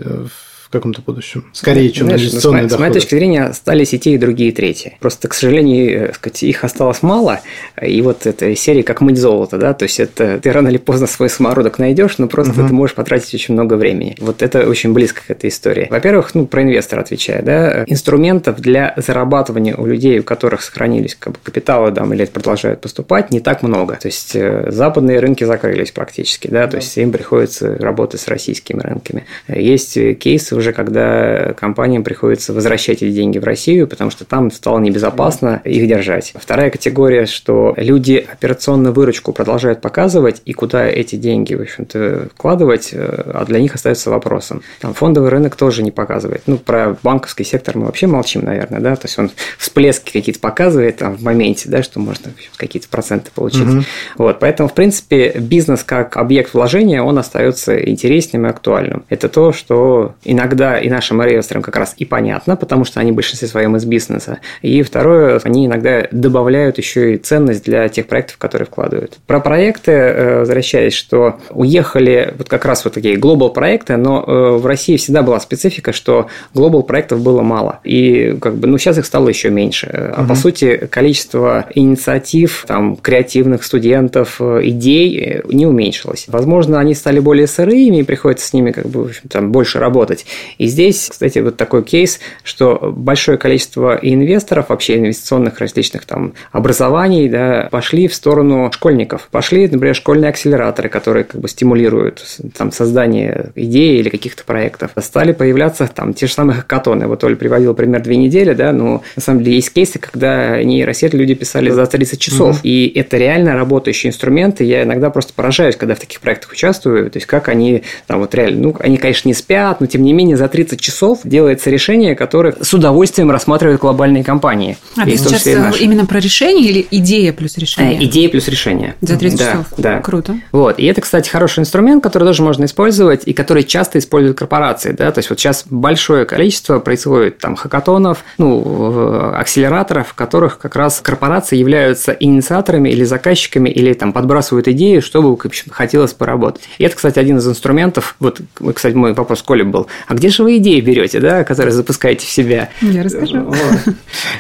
[0.73, 1.45] каком-то будущем.
[1.53, 4.51] Скорее, чем Знаешь, инвестиционные ну, с, с моей точки зрения, остались и те, и другие,
[4.51, 4.97] и третьи.
[5.01, 7.41] Просто, к сожалению, э, сказать, их осталось мало.
[7.81, 11.07] И вот эта серия как мыть золото, да, то есть это ты рано или поздно
[11.07, 12.69] свой самородок найдешь, но просто угу.
[12.69, 14.17] ты можешь потратить очень много времени.
[14.19, 15.87] Вот это очень близко к этой истории.
[15.91, 21.35] Во-первых, ну, про инвестора отвечая, да, инструментов для зарабатывания у людей, у которых сохранились как
[21.35, 23.97] бы, капиталы там, или продолжают поступать, не так много.
[23.97, 28.81] То есть э, западные рынки закрылись практически, да, то есть им приходится работать с российскими
[28.81, 29.27] рынками.
[29.49, 34.79] Есть кейсы уже когда компаниям приходится возвращать эти деньги в Россию, потому что там стало
[34.79, 36.33] небезопасно их держать.
[36.37, 42.91] Вторая категория, что люди операционную выручку продолжают показывать, и куда эти деньги, в общем-то, вкладывать,
[42.93, 44.63] э, а для них остается вопросом.
[44.81, 46.43] Там фондовый рынок тоже не показывает.
[46.47, 50.99] Ну, про банковский сектор мы вообще молчим, наверное, да, то есть он всплески какие-то показывает
[50.99, 53.69] там в моменте, да, что можно какие-то проценты получить.
[53.69, 53.83] Угу.
[54.19, 59.05] Вот, поэтому, в принципе, бизнес как объект вложения, он остается интересным и актуальным.
[59.09, 63.13] Это то, что иногда иногда и нашим инвесторам как раз и понятно, потому что они
[63.13, 64.39] в большинстве своем из бизнеса.
[64.61, 69.19] И второе, они иногда добавляют еще и ценность для тех проектов, которые вкладывают.
[69.27, 74.57] Про проекты, э, возвращаясь, что уехали вот как раз вот такие глобал проекты, но э,
[74.59, 77.81] в России всегда была специфика, что глобал проектов было мало.
[77.85, 80.13] И как бы, ну, сейчас их стало еще меньше.
[80.17, 80.29] А угу.
[80.29, 86.27] по сути, количество инициатив, там, креативных студентов, э, идей не уменьшилось.
[86.29, 89.79] Возможно, они стали более сырыми, и приходится с ними как бы, в общем, там, больше
[89.79, 90.27] работать.
[90.59, 97.29] И здесь, кстати, вот такой кейс, что большое количество инвесторов, вообще инвестиционных различных там образований,
[97.29, 99.29] да, пошли в сторону школьников.
[99.31, 102.25] Пошли, например, школьные акселераторы, которые как бы стимулируют
[102.57, 104.91] там создание идей или каких-то проектов.
[104.99, 107.07] Стали появляться там те же самые хакатоны.
[107.07, 111.15] Вот Оля приводила пример две недели, да, но на самом деле есть кейсы, когда нейросеть
[111.15, 112.57] люди писали за 30 часов.
[112.57, 112.61] Угу.
[112.65, 114.65] И это реально работающие инструменты.
[114.65, 118.35] Я иногда просто поражаюсь, когда в таких проектах участвую, то есть как они там вот
[118.35, 122.15] реально, ну, они, конечно, не спят, но тем не менее за 30 часов делается решение,
[122.15, 124.77] которое с удовольствием рассматривают глобальные компании.
[124.97, 127.99] А ты сейчас э, именно про решение или идея плюс решение?
[128.01, 128.95] Э, идея плюс решение.
[129.01, 129.67] За 30 да, часов?
[129.79, 130.01] Да.
[130.01, 130.37] Круто.
[130.53, 130.79] Вот.
[130.79, 134.93] И это, кстати, хороший инструмент, который тоже можно использовать и который часто используют корпорации.
[134.93, 135.11] Да?
[135.13, 141.01] То есть вот сейчас большое количество происходит там хакатонов, ну, акселераторов, в которых как раз
[141.01, 145.37] корпорации являются инициаторами или заказчиками, или там подбрасывают идеи, чтобы
[145.71, 146.63] хотелось поработать.
[146.79, 148.41] И это, кстати, один из инструментов, вот,
[148.75, 152.29] кстати, мой вопрос Коле был, а где же вы идеи берете, да, которые запускаете в
[152.29, 152.69] себя?
[152.83, 153.45] Я расскажу.
[153.45, 153.95] Вот.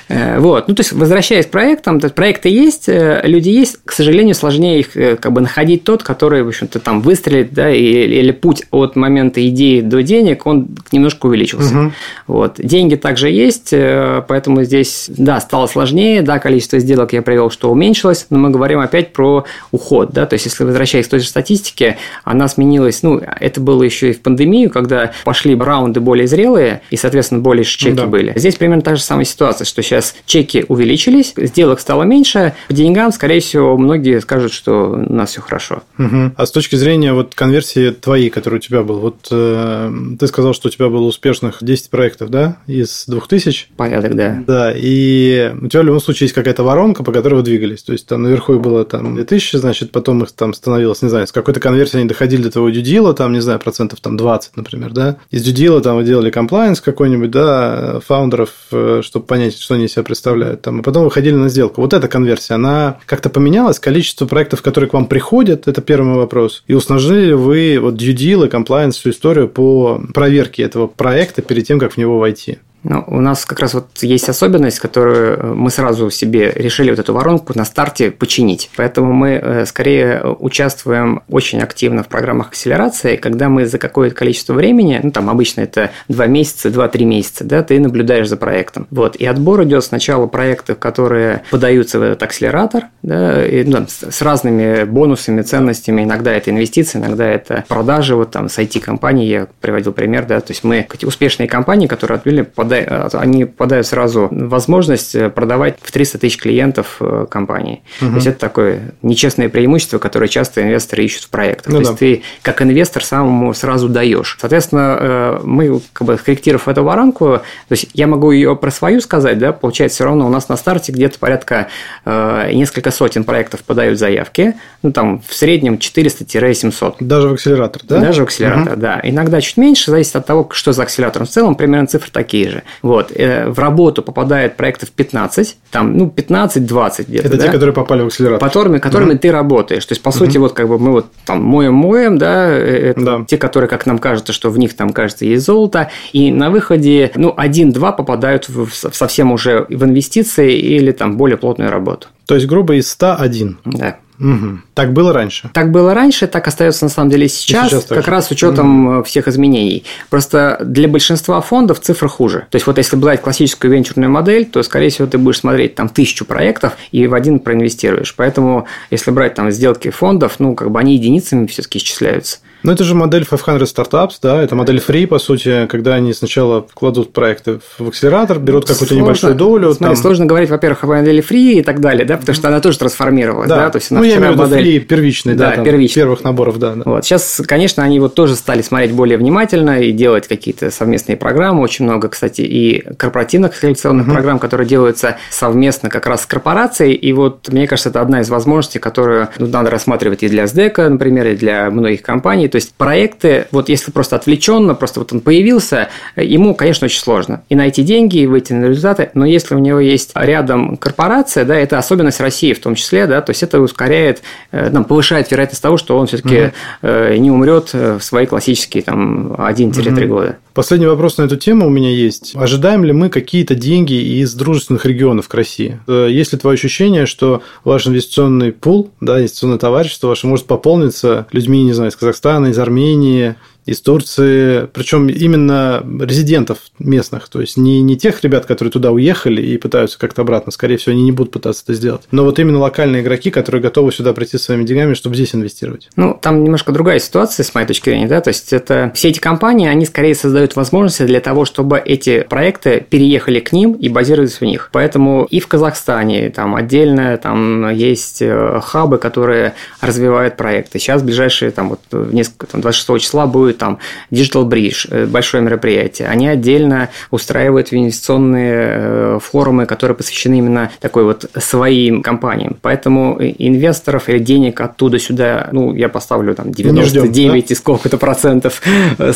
[0.08, 0.68] Э, вот.
[0.68, 4.34] Ну, то есть, возвращаясь к проектам, то есть, проекты есть, э, люди есть, к сожалению,
[4.34, 8.32] сложнее их э, как бы находить тот, который, в общем-то, там выстрелит, да, или, или
[8.32, 11.74] путь от момента идеи до денег, он немножко увеличился.
[11.74, 11.92] Угу.
[12.26, 12.56] Вот.
[12.58, 18.26] Деньги также есть, поэтому здесь, да, стало сложнее, да, количество сделок я привел, что уменьшилось,
[18.28, 21.96] но мы говорим опять про уход, да, то есть, если возвращаясь к той же статистике,
[22.24, 26.96] она сменилась, ну, это было еще и в пандемию, когда пошли раунды более зрелые, и,
[26.96, 28.06] соответственно, более чеки да.
[28.06, 28.32] были.
[28.36, 33.12] Здесь примерно та же самая ситуация, что сейчас чеки увеличились, сделок стало меньше, по деньгам,
[33.12, 35.82] скорее всего, многие скажут, что у нас все хорошо.
[35.98, 36.32] Угу.
[36.36, 40.54] А с точки зрения вот конверсии твоей, которая у тебя был, вот э, ты сказал,
[40.54, 43.68] что у тебя было успешных 10 проектов, да, из 2000?
[43.76, 44.42] Порядок, да.
[44.46, 47.92] Да, и у тебя в любом случае есть какая-то воронка, по которой вы двигались, то
[47.92, 51.60] есть там наверху было там 2000, значит, потом их там становилось, не знаю, с какой-то
[51.60, 55.42] конверсии они доходили до твоего дюдила, там, не знаю, процентов там 20, например, да, из
[55.52, 60.62] дюдила там делали комплайенс какой-нибудь, да, фаундеров, э, чтобы понять, что они из себя представляют,
[60.62, 61.80] там, и потом выходили на сделку.
[61.80, 66.16] Вот эта конверсия, она как-то поменялась, количество проектов, которые к вам приходят, это первый мой
[66.16, 71.66] вопрос, и усложнили вы вот deal и compliance, всю историю по проверке этого проекта перед
[71.66, 72.58] тем, как в него войти?
[72.84, 76.98] Ну, у нас как раз вот есть особенность, которую э, мы сразу себе решили вот
[76.98, 78.70] эту воронку на старте починить.
[78.76, 84.54] Поэтому мы э, скорее участвуем очень активно в программах акселерации, когда мы за какое-то количество
[84.54, 88.88] времени, ну, там обычно это 2 месяца, 2-3 месяца, да, ты наблюдаешь за проектом.
[88.90, 94.22] Вот, и отбор идет сначала проектов, которые подаются в этот акселератор, да, и, ну, с
[94.22, 96.02] разными бонусами, ценностями.
[96.02, 100.50] Иногда это инвестиции, иногда это продажи, вот там с IT-компанией я приводил пример, да, то
[100.50, 106.18] есть мы успешные компании, которые отбили под они попадают сразу возможность э, продавать в 300
[106.18, 107.82] тысяч клиентов э, компании.
[108.00, 108.10] Угу.
[108.10, 111.72] То есть это такое нечестное преимущество, которое часто инвесторы ищут в проектах.
[111.72, 111.90] Ну, То да.
[111.90, 114.36] есть ты как инвестор самому сразу даешь.
[114.40, 119.00] Соответственно, э, мы, как бы корректировав эту воронку, то есть я могу ее про свою
[119.00, 121.68] сказать, да, получается, все равно у нас на старте где-то порядка
[122.04, 126.96] несколько сотен проектов подают заявки, ну там в среднем 400-700.
[127.00, 128.00] Даже в акселератор, да?
[128.00, 128.80] Даже в акселератор, угу.
[128.80, 129.00] да.
[129.02, 131.24] Иногда чуть меньше, зависит от того, что за акселератор.
[131.24, 132.61] В целом примерно цифры такие же.
[132.82, 133.12] Вот.
[133.14, 137.28] Э, в работу попадает проектов 15, там, ну, 15-20 где-то.
[137.28, 137.46] Это да?
[137.46, 138.46] те, которые попали в акселератор.
[138.46, 139.18] Которыми, которыми угу.
[139.18, 139.84] ты работаешь.
[139.84, 140.18] То есть, по угу.
[140.18, 143.86] сути, вот как бы мы вот там моем-моем, да, э, это да, те, которые, как
[143.86, 148.48] нам кажется, что в них там, кажется, есть золото, и на выходе, ну, один-два попадают
[148.48, 152.08] в, в совсем уже в инвестиции или там более плотную работу.
[152.26, 153.58] То есть, грубо, из 101.
[153.64, 153.96] Да.
[154.22, 154.58] Угу.
[154.74, 155.50] Так было раньше.
[155.52, 158.86] Так было раньше, так остается на самом деле сейчас, и сейчас как раз с учетом
[158.86, 159.04] угу.
[159.04, 159.84] всех изменений.
[160.10, 162.46] Просто для большинства фондов цифра хуже.
[162.50, 165.88] То есть, вот если брать классическую венчурную модель, то, скорее всего, ты будешь смотреть там
[165.88, 168.14] тысячу проектов и в один проинвестируешь.
[168.16, 172.38] Поэтому, если брать там сделки фондов, ну, как бы они единицами все-таки исчисляются.
[172.62, 176.66] Ну, это же модель 500 Startups, да, это модель free, по сути, когда они сначала
[176.74, 179.74] кладут проекты в акселератор, берут какую-то небольшую долю.
[179.74, 180.02] Смотри, там...
[180.02, 183.48] сложно говорить, во-первых, о модели free и так далее, да, потому что она тоже трансформировалась,
[183.48, 183.70] да, да?
[183.70, 184.66] то есть она ну, я имею в виду модель...
[184.66, 186.02] free первичный, да, да там, первичный.
[186.02, 186.82] первых наборов, да, да.
[186.84, 187.04] Вот.
[187.04, 191.84] Сейчас, конечно, они вот тоже стали смотреть более внимательно и делать какие-то совместные программы, очень
[191.84, 194.12] много, кстати, и корпоративных селекционных uh-huh.
[194.12, 198.30] программ, которые делаются совместно как раз с корпорацией, и вот, мне кажется, это одна из
[198.30, 202.74] возможностей, которую ну, надо рассматривать и для СДЭКа, например, и для многих компаний, то есть
[202.74, 207.82] проекты вот если просто отвлеченно, просто вот он появился, ему, конечно, очень сложно и найти
[207.82, 212.20] деньги, и выйти на результаты, но если у него есть рядом корпорация, да, это особенность
[212.20, 214.20] России в том числе, да, то есть это ускоряет,
[214.52, 217.14] нам э, повышает вероятность того, что он все-таки угу.
[217.16, 220.06] не умрет в свои классические там 1-3 угу.
[220.06, 220.36] года.
[220.54, 222.32] Последний вопрос на эту тему у меня есть.
[222.34, 225.80] Ожидаем ли мы какие-то деньги из дружественных регионов к России?
[225.86, 231.26] Э, есть ли твое ощущение, что ваш инвестиционный пул, да, инвестиционное товарищество ваше может пополниться
[231.32, 237.56] людьми, не знаю, из Казахстана, из Армении, из Турции, причем именно резидентов местных, то есть
[237.56, 241.12] не, не тех ребят, которые туда уехали и пытаются как-то обратно, скорее всего, они не
[241.12, 244.94] будут пытаться это сделать, но вот именно локальные игроки, которые готовы сюда прийти своими деньгами,
[244.94, 245.88] чтобы здесь инвестировать.
[245.96, 249.20] Ну, там немножко другая ситуация, с моей точки зрения, да, то есть это все эти
[249.20, 254.40] компании, они скорее создают возможности для того, чтобы эти проекты переехали к ним и базировались
[254.40, 254.70] в них.
[254.72, 260.78] Поэтому и в Казахстане там отдельно там есть э, хабы, которые развивают проекты.
[260.78, 263.78] Сейчас ближайшие там вот несколько, там, 26 числа будет там
[264.10, 266.08] Digital Bridge, э, большое мероприятие.
[266.08, 272.56] Они отдельно устраивают инвестиционные э, форумы, которые посвящены именно такой вот своим компаниям.
[272.62, 277.54] Поэтому инвесторов или денег оттуда сюда, ну, я поставлю там 99 ждем, да?
[277.54, 278.62] сколько-то процентов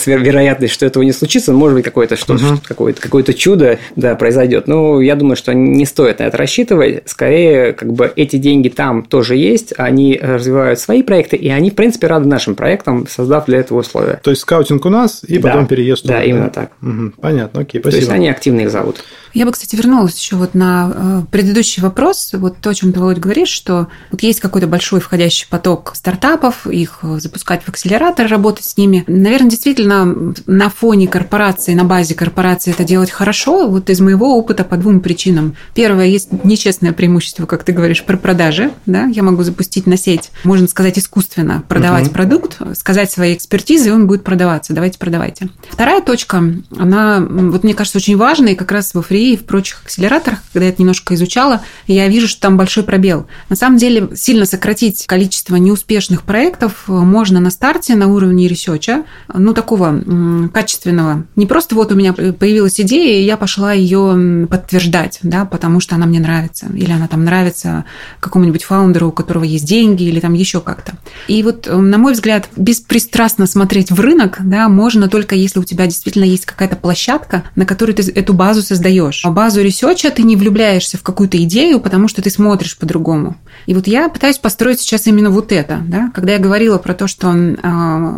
[0.07, 1.53] вероятность, что этого не случится.
[1.53, 2.61] Может быть, какое-то что, угу.
[2.65, 4.67] какое-то, какое-то чудо да, произойдет.
[4.67, 7.03] Но я думаю, что не стоит на это рассчитывать.
[7.07, 11.75] Скорее, как бы эти деньги там тоже есть, они развивают свои проекты, и они, в
[11.75, 14.21] принципе, рады нашим проектам, создав для этого условия.
[14.27, 16.15] То есть скаутинг у нас, и да, потом переезд туда.
[16.15, 16.73] Да, именно так.
[16.83, 17.91] Угу, понятно, окей, спасибо.
[17.93, 19.05] То есть они активно их зовут.
[19.35, 22.99] Я бы, кстати, вернулась еще вот на э, предыдущий вопрос, вот то, о чем ты,
[22.99, 28.65] Володь, говоришь, что вот есть какой-то большой входящий поток стартапов, их запускать в акселератор, работать
[28.65, 29.05] с ними.
[29.07, 33.69] Наверное, действительно, на фоне корпорации, на базе корпорации это делать хорошо.
[33.69, 35.55] Вот из моего опыта по двум причинам.
[35.75, 38.71] Первое, есть нечестное преимущество, как ты говоришь, про продажи.
[38.87, 39.05] Да?
[39.05, 42.15] Я могу запустить на сеть, можно сказать, искусственно продавать угу.
[42.15, 44.73] продукт, сказать свои экспертизы, и он будет продаваться.
[44.73, 45.49] Давайте, продавайте.
[45.69, 46.43] Вторая точка,
[46.77, 50.39] она, вот мне кажется, очень важная, и как раз во ФРИИ и в прочих акселераторах,
[50.53, 53.27] когда я это немножко изучала, я вижу, что там большой пробел.
[53.49, 59.55] На самом деле, сильно сократить количество неуспешных проектов можно на старте на уровне ресерча, ну,
[59.55, 61.25] такого качественного.
[61.37, 65.95] Не просто вот у меня появилась идея, и я пошла ее подтверждать, да, потому что
[65.95, 67.85] она мне нравится, или она там нравится
[68.21, 70.93] какому-нибудь фаундеру, у которого есть деньги, или там еще как-то.
[71.29, 75.87] И вот, на мой взгляд, беспристрастно смотреть в рынок, да, можно только если у тебя
[75.87, 79.23] действительно есть какая-то площадка, на которой ты эту базу создаешь.
[79.25, 83.37] А базу ресерча ты не влюбляешься в какую-то идею, потому что ты смотришь по-другому.
[83.67, 85.81] И вот я пытаюсь построить сейчас именно вот это.
[85.87, 86.11] Да?
[86.15, 87.69] Когда я говорила про то, что э,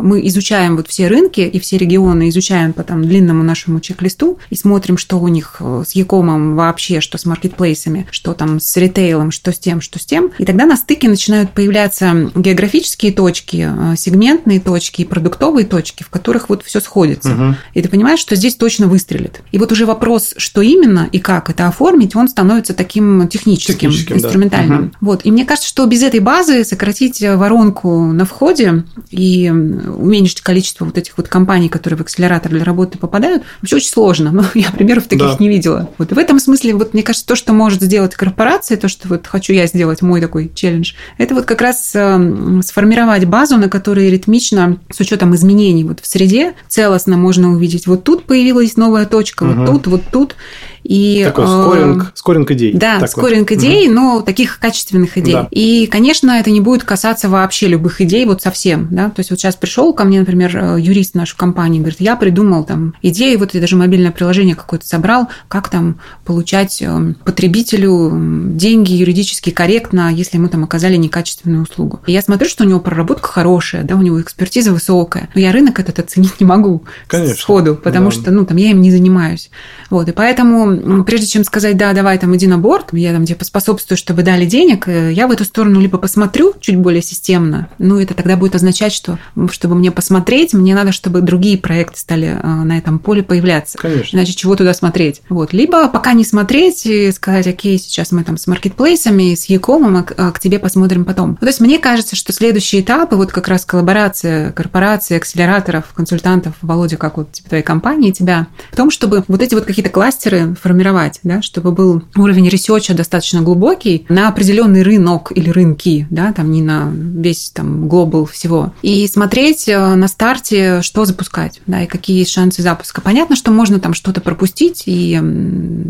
[0.01, 4.55] мы изучаем вот все рынки и все регионы, изучаем по там, длинному нашему чек-листу и
[4.55, 9.31] смотрим, что у них э, с Якомом вообще, что с маркетплейсами, что там с ритейлом,
[9.31, 10.31] что с тем, что с тем.
[10.37, 16.09] И тогда на стыке начинают появляться географические точки, э, сегментные точки и продуктовые точки, в
[16.09, 17.31] которых вот все сходится.
[17.31, 17.55] Угу.
[17.73, 19.41] И ты понимаешь, что здесь точно выстрелит.
[19.51, 24.17] И вот уже вопрос, что именно и как это оформить, он становится таким техническим, техническим
[24.17, 24.89] инструментальным.
[24.89, 24.97] Да.
[25.01, 25.21] Вот.
[25.23, 30.97] И мне кажется, что без этой базы сократить воронку на входе и уменьшить количество вот
[30.97, 34.31] этих вот компаний, которые в акселератор для работы попадают, вообще очень сложно.
[34.39, 35.37] Но я примеров таких да.
[35.39, 35.89] не видела.
[35.97, 36.11] Вот.
[36.11, 39.27] И в этом смысле, вот мне кажется, то, что может сделать корпорация, то, что вот
[39.27, 44.09] хочу я сделать, мой такой челлендж, это вот как раз эм, сформировать базу, на которой
[44.09, 49.43] ритмично, с учетом изменений вот в среде, целостно можно увидеть, вот тут появилась новая точка,
[49.43, 49.53] угу.
[49.53, 50.35] вот тут, вот тут.
[50.83, 52.73] И, такой скоринг, э, скоринг идей.
[52.73, 53.07] Да, такой.
[53.09, 53.95] скоринг идей, угу.
[53.95, 55.33] но таких качественных идей.
[55.33, 55.47] Да.
[55.51, 58.87] И, конечно, это не будет касаться вообще любых идей вот совсем.
[58.89, 59.09] Да?
[59.09, 62.63] То есть вот сейчас пришел ко мне, например, э, юрист нашей компании, говорит, я придумал
[62.63, 68.11] там идеи, вот я даже мобильное приложение какое-то собрал, как там получать э, потребителю
[68.55, 71.99] деньги юридически корректно, если мы там оказали некачественную услугу.
[72.07, 75.48] И я смотрю, что у него проработка хорошая, да, у него экспертиза высокая, но я
[75.51, 77.35] рынок этот оценить не могу Конечно.
[77.35, 78.11] сходу, потому да.
[78.11, 79.49] что, ну, там я им не занимаюсь.
[79.89, 83.35] Вот, и поэтому прежде чем сказать, да, давай там иди на борт, я там тебе
[83.35, 87.99] поспособствую, чтобы дали денег, э, я в эту сторону либо посмотрю чуть более системно, ну,
[87.99, 89.17] это тогда будет означать, что
[89.51, 93.77] чтобы мне посмотреть, мне надо, чтобы другие проекты стали э, на этом поле появляться.
[93.77, 94.17] Конечно.
[94.17, 95.21] Иначе чего туда смотреть?
[95.29, 95.53] Вот.
[95.53, 100.05] Либо пока не смотреть и сказать, окей, сейчас мы там с маркетплейсами, с Якомом, а,
[100.17, 101.35] а к тебе посмотрим потом.
[101.37, 106.53] То есть мне кажется, что следующий этап, и вот как раз коллаборация корпораций, акселераторов, консультантов,
[106.61, 110.55] Володя, как вот типа твоей компании, тебя, в том, чтобы вот эти вот какие-то кластеры
[110.61, 116.51] формировать, да, чтобы был уровень ресерча достаточно глубокий на определенный рынок или рынки, да, там
[116.51, 118.73] не на весь там global всего.
[118.81, 123.01] И смотреть э, на старте, что запускать, да, и какие есть шансы запуска.
[123.01, 125.15] Понятно, что можно там что-то пропустить, и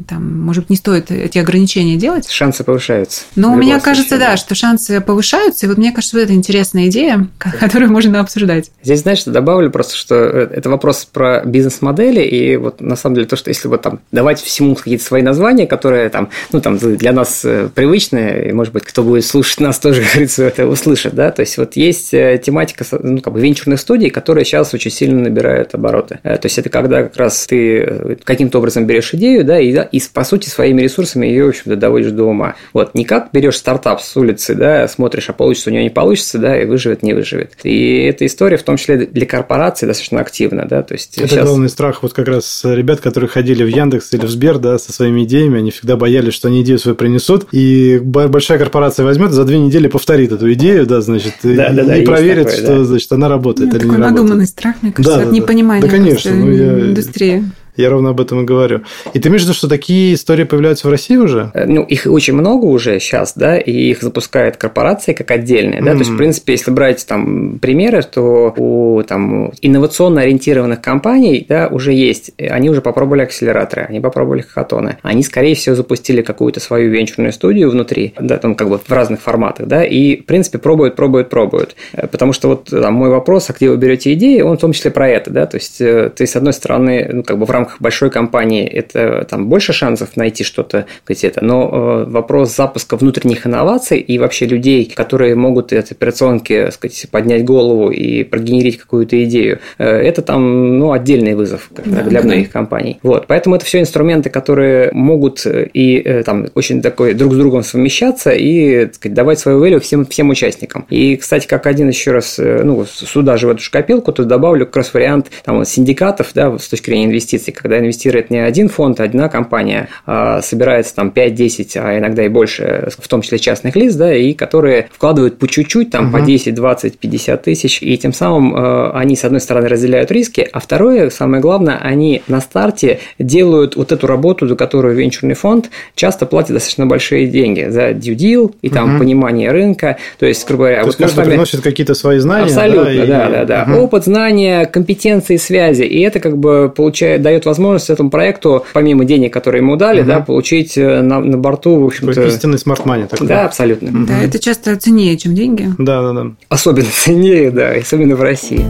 [0.07, 2.29] там, может быть, не стоит эти ограничения делать.
[2.29, 3.23] Шансы повышаются.
[3.35, 6.87] Но у меня кажется, да, что шансы повышаются, и вот мне кажется, вот это интересная
[6.87, 8.71] идея, которую можно обсуждать.
[8.83, 13.15] Здесь, знаешь, что добавлю просто, что э, это вопрос про бизнес-модели, и вот на самом
[13.15, 16.59] деле то, что если вот там давать все всему какие-то свои названия, которые там, ну,
[16.59, 20.67] там для нас э, привычные, и, может быть, кто будет слушать нас тоже, говорится, это
[20.67, 24.73] услышит, да, то есть вот есть э, тематика, ну, как бы венчурных студий, которые сейчас
[24.73, 26.19] очень сильно набирают обороты.
[26.23, 30.23] То есть это когда как раз ты каким-то образом берешь идею, да, и, и по
[30.23, 32.55] сути своими ресурсами ее, в общем-то, доводишь до ума.
[32.73, 36.37] Вот, не как берешь стартап с улицы, да, смотришь, а получится у него не получится,
[36.37, 37.53] да, и выживет, не выживет.
[37.63, 41.45] И эта история в том числе для корпорации достаточно активно, да, то есть Это сейчас...
[41.45, 44.91] главный страх вот как раз ребят, которые ходили в Яндекс или в Сбер, да, со
[44.91, 49.45] своими идеями, они всегда боялись, что они идею свою принесут, и большая корпорация возьмет, за
[49.45, 52.83] две недели повторит эту идею, да, значит, да, да, и да, проверит, такое, что, да.
[52.83, 54.49] значит, она работает ну, или такой не надуманный работает.
[54.49, 56.79] страх, мне кажется, да, от да, непонимания да, конечно, ну, я...
[56.81, 57.43] индустрии.
[57.79, 58.81] Я ровно об этом и говорю.
[59.13, 61.51] И ты имеешь в виду, что такие истории появляются в России уже?
[61.53, 65.91] Э, ну, их очень много уже сейчас, да, и их запускают корпорации как отдельные, да,
[65.91, 65.93] mm-hmm.
[65.93, 71.69] то есть, в принципе, если брать там примеры, то у там инновационно ориентированных компаний, да,
[71.71, 76.91] уже есть, они уже попробовали акселераторы, они попробовали хакатоны, они, скорее всего, запустили какую-то свою
[76.91, 80.97] венчурную студию внутри, да, там как бы в разных форматах, да, и, в принципе, пробуют,
[80.97, 84.57] пробуют, пробуют, э, потому что вот там мой вопрос, а где вы берете идеи, он
[84.57, 87.37] в том числе про это, да, то есть, э, ты, с одной стороны, ну, как
[87.37, 92.09] бы в рамках рамках большой компании это там больше шансов найти что-то где-то, но э,
[92.09, 98.23] вопрос запуска внутренних инноваций и вообще людей, которые могут от операционки сказать, поднять голову и
[98.23, 102.53] прогенерить какую-то идею, э, это там ну, отдельный вызов да, для многих да.
[102.53, 102.99] компаний.
[103.03, 107.63] Вот, поэтому это все инструменты, которые могут и э, там очень такой друг с другом
[107.63, 110.85] совмещаться и сказать, давать свою value всем, всем участникам.
[110.89, 114.77] И, кстати, как один еще раз, ну, сюда же в эту шкопилку, то добавлю как
[114.77, 119.03] раз вариант там, синдикатов, да, с точки зрения инвестиций, когда инвестирует не один фонд, а
[119.03, 123.95] одна компания, а собирается там 5-10, а иногда и больше, в том числе частных лиц,
[123.95, 126.17] да, и которые вкладывают по чуть-чуть, там, угу.
[126.17, 130.47] по 10, 20, 50 тысяч, и тем самым э, они, с одной стороны, разделяют риски,
[130.51, 135.69] а второе, самое главное, они на старте делают вот эту работу, за которую венчурный фонд
[135.95, 138.99] часто платит достаточно большие деньги за due deal и там угу.
[138.99, 141.29] понимание рынка, то есть, грубо говоря, то вот каждый вами...
[141.29, 143.73] приносит какие-то свои знания, абсолютно, да, да, да, да.
[143.73, 143.83] Угу.
[143.83, 149.33] опыт, знания, компетенции, связи, и это как бы получает, дает возможность этому проекту, помимо денег,
[149.33, 150.07] которые ему дали, угу.
[150.07, 152.21] да, получить э, на, на борту, в общем-то...
[152.25, 153.27] Истинный смарт-мани такой.
[153.27, 153.89] Да, абсолютно.
[153.89, 154.07] Угу.
[154.07, 155.69] Да, это часто ценнее, чем деньги.
[155.77, 156.31] Да, да, да.
[156.49, 158.65] Особенно ценнее, да, особенно в России.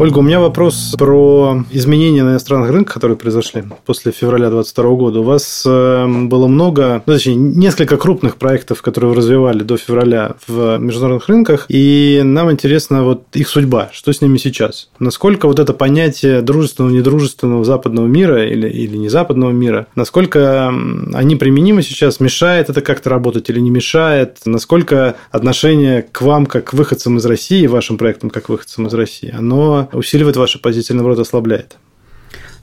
[0.00, 5.18] Ольга, у меня вопрос про изменения на иностранных рынках, которые произошли после февраля 2022 года.
[5.18, 10.36] У вас эм, было много, ну, точнее, несколько крупных проектов, которые вы развивали до февраля
[10.46, 14.88] в международных рынках, и нам интересна вот их судьба, что с ними сейчас.
[15.00, 20.72] Насколько вот это понятие дружественного, недружественного западного мира или, или не западного мира, насколько
[21.12, 26.66] они применимы сейчас, мешает это как-то работать или не мешает, насколько отношение к вам, как
[26.66, 31.18] к выходцам из России, вашим проектам как выходцам из России, оно усиливает ваши позиции, наоборот,
[31.18, 31.76] ослабляет?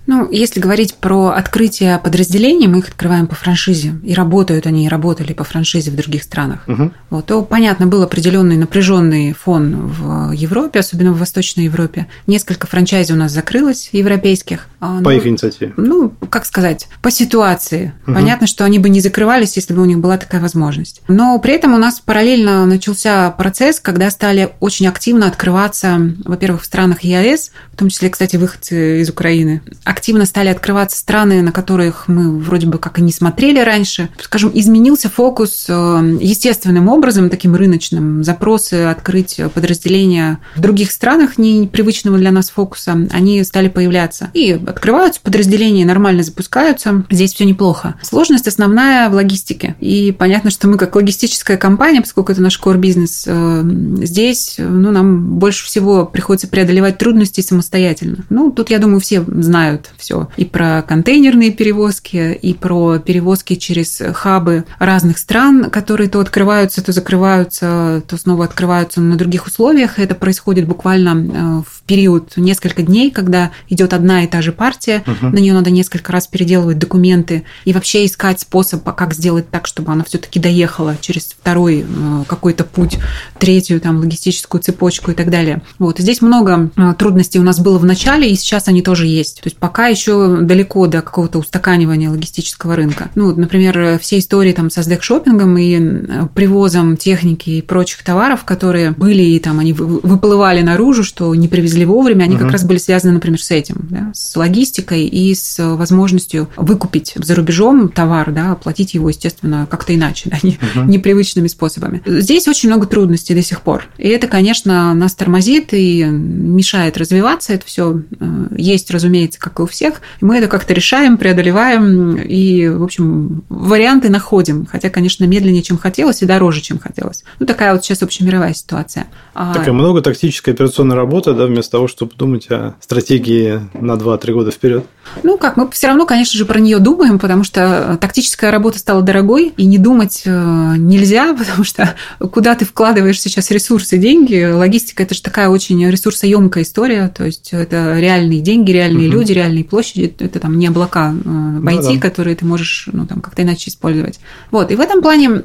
[0.08, 4.88] Ну, если говорить про открытие подразделений, мы их открываем по франшизе, и работают они, и
[4.88, 6.64] работали по франшизе в других странах.
[6.68, 6.92] Угу.
[7.10, 12.08] Вот, то, понятно, был определенный напряженный фон в Европе, особенно в Восточной Европе.
[12.28, 14.68] Несколько франчайзи у нас закрылось, европейских.
[14.80, 15.74] А, по ну, их инициативе?
[15.78, 17.94] Ну, как сказать, по ситуации.
[18.06, 18.16] Угу.
[18.16, 21.02] Понятно, что они бы не закрывались, если бы у них была такая возможность.
[21.08, 26.66] Но при этом у нас параллельно начался процесс, когда стали очень активно открываться, во-первых, в
[26.66, 29.62] странах ЕАЭС, в том числе, кстати, выходцы из Украины,
[29.96, 34.10] активно стали открываться страны, на которых мы вроде бы как и не смотрели раньше.
[34.22, 38.22] Скажем, изменился фокус э, естественным образом, таким рыночным.
[38.22, 44.32] Запросы открыть подразделения в других странах, не привычного для нас фокуса, они стали появляться.
[44.34, 47.06] И открываются подразделения, нормально запускаются.
[47.10, 47.96] Здесь все неплохо.
[48.02, 49.78] Сложность основная в логистике.
[49.80, 53.62] И понятно, что мы как логистическая компания, поскольку это наш core бизнес, э,
[54.04, 58.26] здесь ну, нам больше всего приходится преодолевать трудности самостоятельно.
[58.30, 60.30] Ну, тут, я думаю, все знают все.
[60.38, 66.92] И про контейнерные перевозки, и про перевозки через хабы разных стран, которые то открываются, то
[66.92, 70.00] закрываются, то снова открываются на других условиях.
[70.00, 75.04] Это происходит буквально э, в период несколько дней, когда идет одна и та же партия,
[75.06, 75.28] угу.
[75.28, 79.92] на нее надо несколько раз переделывать документы и вообще искать способ, как сделать так, чтобы
[79.92, 82.98] она все-таки доехала через второй э, какой-то путь,
[83.40, 85.62] третью там логистическую цепочку и так далее.
[85.80, 89.42] Вот здесь много э, трудностей у нас было в начале, и сейчас они тоже есть.
[89.42, 93.10] То есть пока пока еще далеко до какого-то устаканивания логистического рынка.
[93.16, 98.92] Ну, например, все истории там со сдэк-шоппингом и э, привозом техники и прочих товаров, которые
[98.92, 102.44] были и там они выплывали наружу, что не привезли вовремя, они угу.
[102.44, 107.36] как раз были связаны, например, с этим, да, с логистикой и с возможностью выкупить за
[107.36, 110.90] рубежом товар, да, оплатить его, естественно, как-то иначе, да, не, угу.
[110.90, 112.02] непривычными способами.
[112.06, 113.90] Здесь очень много трудностей до сих пор.
[113.98, 117.52] И это, конечно, нас тормозит и мешает развиваться.
[117.52, 120.02] Это все э, есть, разумеется, как у всех.
[120.22, 124.66] И мы это как-то решаем, преодолеваем и, в общем, варианты находим.
[124.66, 127.24] Хотя, конечно, медленнее, чем хотелось, и дороже, чем хотелось.
[127.40, 129.08] Ну, такая вот сейчас общемировая ситуация.
[129.34, 134.32] А такая много тактической операционной работы, да, вместо того, чтобы думать о стратегии на 2-3
[134.32, 134.86] года вперед.
[135.24, 139.02] Ну как, мы все равно, конечно же, про нее думаем, потому что тактическая работа стала
[139.02, 145.04] дорогой, и не думать э, нельзя, потому что куда ты вкладываешь сейчас ресурсы, деньги, логистика
[145.04, 149.18] это же такая очень ресурсоемкая история, то есть это реальные деньги, реальные угу.
[149.18, 152.00] люди, реальные площади, это там не облака в IT, да, да.
[152.00, 154.20] которые ты можешь ну, там, как-то иначе использовать.
[154.52, 155.44] Вот, и в этом плане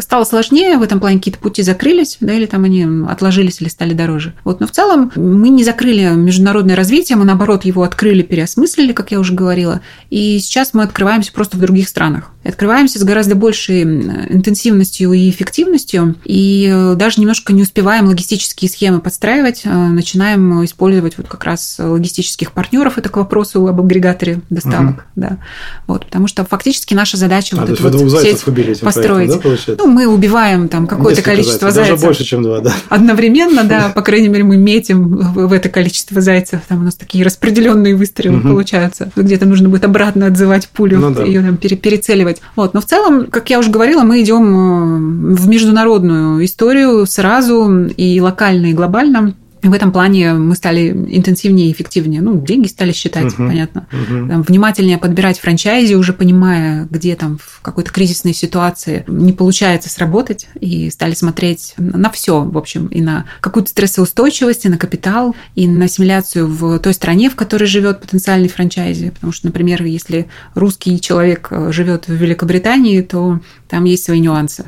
[0.00, 3.94] стало сложнее, в этом плане какие-то пути закрылись, да, или там они отложились или стали
[3.94, 4.34] дороже.
[4.44, 9.10] Вот, но в целом мы не закрыли международное развитие, мы наоборот его открыли, переосмыслили, как
[9.10, 9.80] я уже говорила,
[10.10, 12.30] и сейчас мы открываемся просто в других странах.
[12.44, 19.00] Открываемся с гораздо большей интенсивностью и эффективностью, и э, даже немножко не успеваем логистические схемы
[19.00, 24.94] подстраивать, э, начинаем использовать вот как раз логистических партнеров, это к вопросу об агрегаторе доставок,
[24.94, 25.02] угу.
[25.16, 25.38] да.
[25.86, 28.44] Вот, потому что фактически наша задача а, вот эту вот сеть
[28.80, 29.40] построить.
[29.40, 31.94] Проектом, да, ну, мы убиваем там какое-то количество зайцев.
[31.94, 32.72] Даже больше, чем два, да.
[32.88, 37.24] Одновременно, да, по крайней мере, мы метим в это количество зайцев, там у нас такие
[37.24, 38.48] распределенные выстрелы угу.
[38.48, 39.10] получаются.
[39.16, 41.24] Где-то нужно будет обратно отзывать пулю, ну, да.
[41.24, 42.40] ее там перецеливать.
[42.56, 42.74] Вот.
[42.74, 48.20] Но в целом, как я уже говорила, мы идем э, в международную историю сразу и
[48.20, 49.34] локально, и глобально
[49.70, 52.20] в этом плане мы стали интенсивнее и эффективнее.
[52.20, 53.48] Ну, деньги стали считать, uh-huh.
[53.48, 53.86] понятно.
[53.90, 54.28] Uh-huh.
[54.28, 60.46] Там, внимательнее подбирать франчайзи, уже понимая, где там в какой-то кризисной ситуации не получается сработать,
[60.60, 65.66] и стали смотреть на все, в общем, и на какую-то стрессоустойчивость, и на капитал, и
[65.66, 69.10] на ассимиляцию в той стране, в которой живет потенциальный франчайзи.
[69.10, 73.40] Потому что, например, если русский человек э, живет в Великобритании, то
[73.74, 74.64] там есть свои нюансы.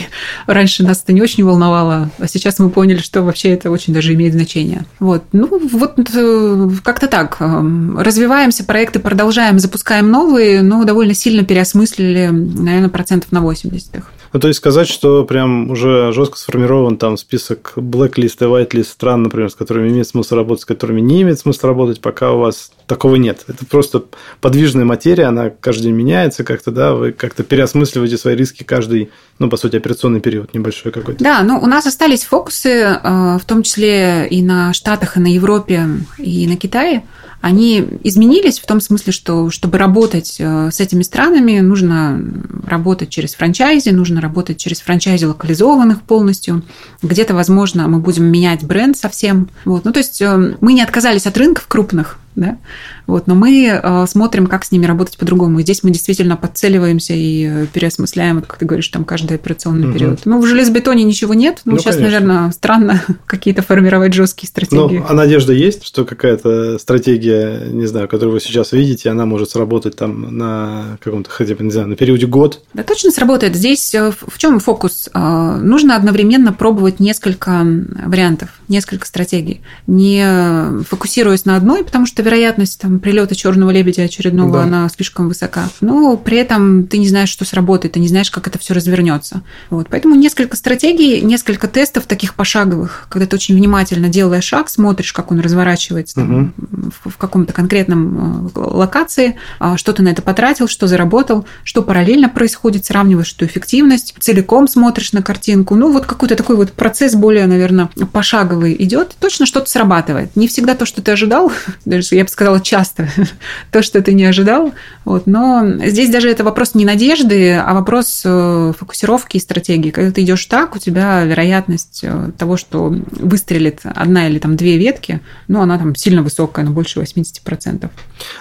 [0.46, 4.12] раньше нас это не очень волновало, а сейчас мы поняли, что вообще это очень даже
[4.12, 4.84] имеет значение.
[4.98, 7.38] Вот, ну вот э, как-то так.
[7.40, 14.12] Эм, развиваемся, проекты продолжаем, запускаем новые, но довольно сильно переосмыслили, наверное, процентов на 80 их.
[14.34, 19.22] Ну, то есть сказать, что прям уже жестко сформирован там список blacklist и whitelist стран,
[19.22, 22.70] например, с которыми имеет смысл работать, с которыми не имеет смысла работать, пока у вас
[22.90, 23.44] такого нет.
[23.46, 24.02] Это просто
[24.40, 29.48] подвижная материя, она каждый день меняется как-то, да, вы как-то переосмысливаете свои риски каждый, ну,
[29.48, 31.22] по сути, операционный период небольшой какой-то.
[31.22, 35.32] Да, ну, у нас остались фокусы, э, в том числе и на Штатах, и на
[35.32, 35.86] Европе,
[36.18, 37.04] и на Китае
[37.40, 42.22] они изменились в том смысле, что чтобы работать э, с этими странами, нужно
[42.66, 46.62] работать через франчайзи, нужно работать через франчайзи локализованных полностью.
[47.02, 49.48] Где-то, возможно, мы будем менять бренд совсем.
[49.64, 49.86] Вот.
[49.86, 52.58] Ну, то есть э, мы не отказались от рынков крупных, да?
[53.06, 55.60] Вот, но мы э, смотрим, как с ними работать по-другому.
[55.60, 59.94] И здесь мы действительно подцеливаемся и э, переосмысляем, как ты говоришь, там каждый операционный угу.
[59.94, 60.20] период.
[60.24, 61.60] Ну, в железобетоне ничего нет.
[61.64, 62.20] Ну, ну сейчас, конечно.
[62.20, 64.98] наверное, странно какие-то формировать жесткие стратегии.
[64.98, 69.50] Ну, а надежда есть, что какая-то стратегия, не знаю, которую вы сейчас видите, она может
[69.50, 72.62] сработать там на каком-то, хотя бы, не знаю, на периоде год?
[72.72, 73.54] Да, точно сработает.
[73.54, 75.10] Здесь э, в чем фокус?
[75.14, 77.66] Нужно одновременно пробовать несколько
[78.06, 84.58] вариантов, несколько стратегий, не фокусируясь на одной, потому что вероятность там, прилета черного лебедя очередного,
[84.58, 84.62] да.
[84.62, 85.68] она слишком высока.
[85.80, 89.42] Но при этом ты не знаешь, что сработает, ты не знаешь, как это все развернется.
[89.68, 89.88] Вот.
[89.90, 95.32] Поэтому несколько стратегий, несколько тестов таких пошаговых, когда ты очень внимательно делая шаг, смотришь, как
[95.32, 96.92] он разворачивается там, угу.
[97.02, 101.82] в, в каком-то конкретном э, локации, а, что ты на это потратил, что заработал, что
[101.82, 105.74] параллельно происходит, сравниваешь эту эффективность, целиком смотришь на картинку.
[105.74, 109.16] Ну, вот какой-то такой вот процесс более, наверное, пошаговый идет.
[109.18, 110.36] Точно что-то срабатывает.
[110.36, 111.50] Не всегда то, что ты ожидал,
[111.84, 113.08] даже я бы сказала, часто
[113.70, 114.72] то, что ты не ожидал.
[115.04, 115.26] Вот.
[115.26, 119.90] Но здесь даже это вопрос не надежды, а вопрос э, фокусировки и стратегии.
[119.90, 124.76] Когда ты идешь так, у тебя вероятность э, того, что выстрелит одна или там две
[124.76, 127.88] ветки, ну, она там сильно высокая, на больше 80%.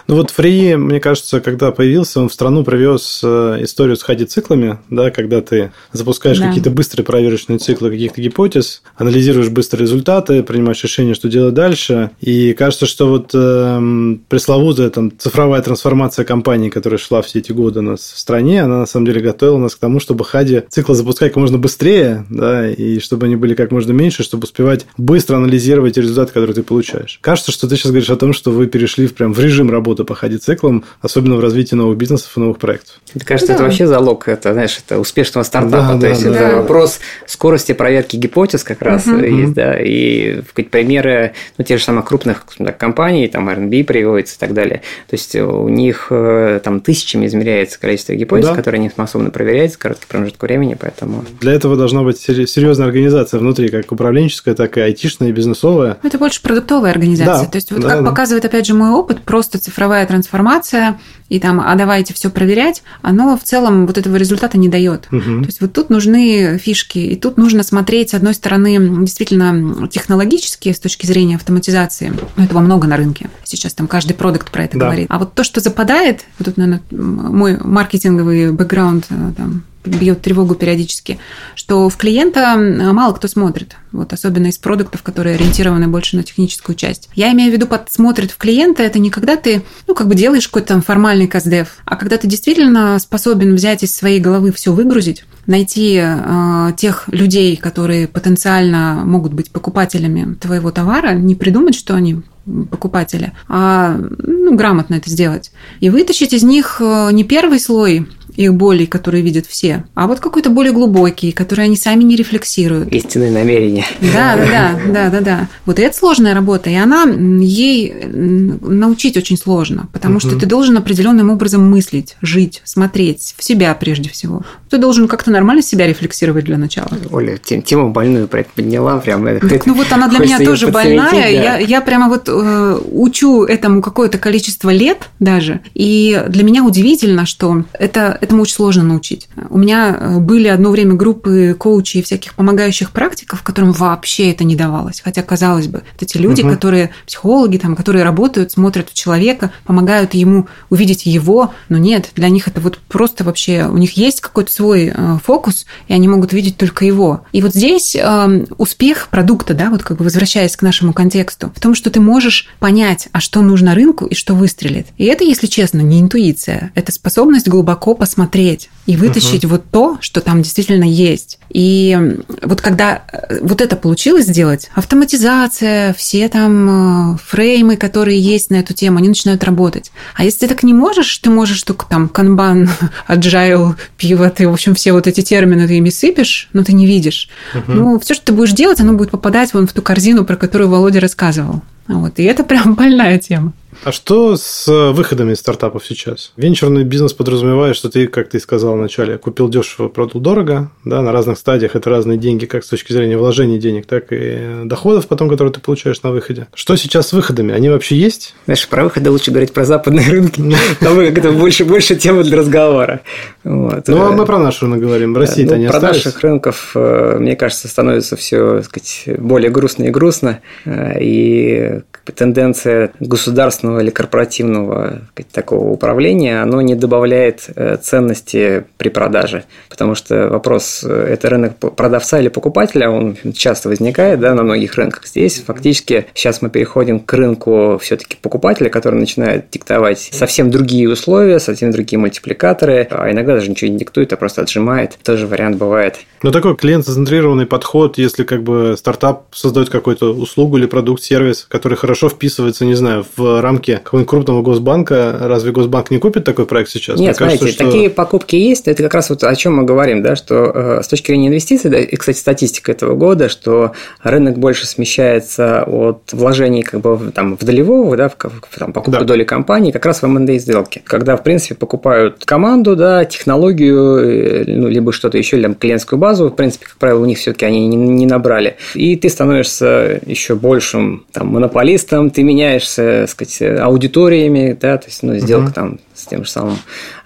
[0.07, 4.79] Ну вот Free, мне кажется, когда появился, он в страну привез э, историю с хади-циклами,
[4.89, 6.47] да, когда ты запускаешь да.
[6.47, 12.11] какие-то быстрые проверочные циклы каких-то гипотез, анализируешь быстрые результаты, принимаешь решение, что делать дальше.
[12.19, 17.79] И кажется, что вот э, пресловутая там цифровая трансформация компании, которая шла все эти годы
[17.79, 20.95] у нас в стране, она на самом деле готовила нас к тому, чтобы хади циклы
[20.95, 25.37] запускать как можно быстрее, да, и чтобы они были как можно меньше, чтобы успевать быстро
[25.37, 27.19] анализировать результаты, которые ты получаешь.
[27.21, 30.03] Кажется, что ты сейчас говоришь о том, что вы перешли в, прям в режим работы
[30.03, 32.99] по хади циклам, особенно в развитии новых бизнесов и новых проектов.
[33.13, 33.55] Мне кажется, да.
[33.55, 35.93] это вообще залог, это, знаешь, это успешного стартапа.
[35.93, 36.55] Да, То да, есть, да, это да.
[36.57, 39.17] вопрос скорости проверки гипотез как раз угу.
[39.17, 44.39] есть, да, и примеры, ну, те же самых крупных так, компаний, там, R&B приводится и
[44.39, 44.81] так далее.
[45.07, 48.55] То есть, у них э, там тысячами измеряется количество гипотез, да.
[48.55, 51.23] которые они способны проверять за короткий промежуток времени, поэтому...
[51.39, 55.97] Для этого должна быть серьезная организация внутри, как управленческая, так и айтишная, и бизнесовая.
[56.03, 57.45] Это больше продуктовая организация.
[57.45, 57.51] Да.
[57.51, 58.09] То есть, вот да, как да.
[58.09, 63.37] показывает, опять же, мой опыт, просто цифровая трансформация и там, а давайте все проверять, оно
[63.37, 65.07] в целом вот этого результата не дает.
[65.11, 65.41] Угу.
[65.41, 70.71] То есть вот тут нужны фишки, и тут нужно смотреть, с одной стороны, действительно технологически,
[70.73, 73.29] с точки зрения автоматизации, ну, этого много на рынке.
[73.43, 74.85] Сейчас там каждый продукт про это да.
[74.85, 75.07] говорит.
[75.09, 80.55] А вот то, что западает, вот тут, наверное, мой маркетинговый бэкграунд э, там, бьет тревогу
[80.55, 81.19] периодически,
[81.55, 86.75] что в клиента мало кто смотрит, вот особенно из продуктов, которые ориентированы больше на техническую
[86.75, 87.09] часть.
[87.15, 90.15] Я имею в виду под смотрит в клиента, это не когда ты, ну, как бы
[90.15, 94.73] делаешь какой-то там формальный каздев, а когда ты действительно способен взять из своей головы все
[94.73, 101.95] выгрузить, найти э, тех людей, которые потенциально могут быть покупателями твоего товара, не придумать, что
[101.95, 102.21] они
[102.69, 105.51] покупатели, а ну, грамотно это сделать.
[105.79, 108.07] И вытащить из них э, не первый слой
[108.39, 112.87] их болей, которые видят все, а вот какой-то более глубокий, который они сами не рефлексируют.
[112.89, 113.85] Истинное намерение.
[114.01, 115.47] Да, да, да, да, да, да.
[115.65, 120.21] Вот это сложная работа, и она ей научить очень сложно, потому угу.
[120.21, 124.43] что ты должен определенным образом мыслить, жить, смотреть в себя прежде всего.
[124.69, 126.89] Ты должен как-то нормально себя рефлексировать для начала.
[127.11, 129.25] Оля, тему больную подняла прям.
[129.39, 131.11] Так, ну вот она для меня тоже больная.
[131.11, 131.25] Да.
[131.25, 137.25] Я, я прямо вот э, учу этому какое-то количество лет даже, и для меня удивительно,
[137.25, 139.27] что это этому очень сложно научить.
[139.49, 144.43] У меня э, были одно время группы коучей и всяких помогающих практиков, которым вообще это
[144.43, 145.01] не давалось.
[145.03, 146.51] Хотя, казалось бы, вот эти люди, угу.
[146.51, 152.29] которые психологи, там, которые работают, смотрят у человека, помогают ему увидеть его, но нет, для
[152.29, 156.31] них это вот просто вообще, у них есть какой-то свой э, фокус, и они могут
[156.31, 157.21] видеть только его.
[157.31, 161.59] И вот здесь э, успех продукта, да, вот как бы возвращаясь к нашему контексту, в
[161.59, 164.85] том, что ты можешь понять, а что нужно рынку и что выстрелит.
[164.97, 169.53] И это, если честно, не интуиция, это способность глубоко посмотреть посмотреть и вытащить угу.
[169.53, 171.39] вот то, что там действительно есть.
[171.49, 171.97] И
[172.41, 178.55] вот когда э, вот это получилось сделать, автоматизация, все там э, фреймы, которые есть на
[178.55, 179.91] эту тему, они начинают работать.
[180.15, 182.69] А если ты так не можешь, ты можешь только там канбан,
[183.07, 186.85] agile, пиво, ты, в общем, все вот эти термины ты ими сыпешь, но ты не
[186.85, 187.29] видишь.
[187.53, 187.71] Угу.
[187.71, 190.69] Ну, все, что ты будешь делать, оно будет попадать вон в ту корзину, про которую
[190.69, 191.61] Володя рассказывал.
[191.87, 192.19] Вот.
[192.19, 193.53] И это прям больная тема.
[193.85, 196.33] А что с э, выходами из стартапов сейчас?
[196.35, 201.13] Венчурный бизнес подразумевает, что ты, как ты сказал вначале, купил дешево, продал дорого, да, на
[201.13, 205.29] разных стадиях это разные деньги, как с точки зрения вложения денег, так и доходов потом,
[205.29, 206.47] которые ты получаешь на выходе.
[206.53, 207.53] Что сейчас с выходами?
[207.53, 208.35] Они вообще есть?
[208.45, 210.43] Знаешь, про выходы лучше говорить про западные рынки.
[210.81, 212.99] Там это больше, больше тема для разговора.
[213.45, 213.87] Вот.
[213.87, 215.13] Ну, а мы про наш рынок говорим.
[215.13, 219.85] В России-то ну, не Про наших рынков, э, мне кажется, становится все сказать, более грустно
[219.85, 220.41] и грустно.
[220.65, 221.81] Э, и
[222.15, 225.01] тенденция государственного или корпоративного
[225.31, 229.43] такого управления, оно не добавляет э, ценности при продаже.
[229.69, 235.05] Потому что вопрос, это рынок продавца или покупателя, он часто возникает да, на многих рынках.
[235.05, 241.39] Здесь фактически сейчас мы переходим к рынку все-таки покупателя, который начинает диктовать совсем другие условия,
[241.39, 244.97] совсем другие мультипликаторы, а иногда даже ничего не диктует, а просто отжимает.
[245.03, 245.99] Тоже вариант бывает.
[246.23, 251.77] Но такой клиент-центрированный подход, если как бы стартап создает какую-то услугу или продукт, сервис, который
[251.77, 256.69] хорошо вписывается, не знаю, в рамки какого-нибудь крупного госбанка, разве Госбанк не купит такой проект
[256.69, 256.99] сейчас?
[256.99, 257.71] Нет, Мне смотрите, кажется, что...
[257.71, 260.87] такие покупки есть, это как раз вот о чем мы говорим, да, что э, с
[260.87, 266.63] точки зрения инвестиций, да, и, кстати, статистика этого года, что рынок больше смещается от вложений
[266.63, 269.05] как бы там, в долевого, да, в, в там, покупку да.
[269.05, 274.43] доли компании, как раз в M&A сделки, когда, в принципе, покупают команду, да, технологию, э,
[274.47, 277.45] ну, либо что-то еще, или там, клиентскую базу, в принципе, как правило, у них все-таки
[277.45, 278.57] они не, не набрали.
[278.75, 285.03] И ты становишься еще большим там, монополистом, ты меняешься, так сказать, аудиториями, да, то есть,
[285.03, 285.53] ну, сделка uh-huh.
[285.53, 286.57] там с тем же самым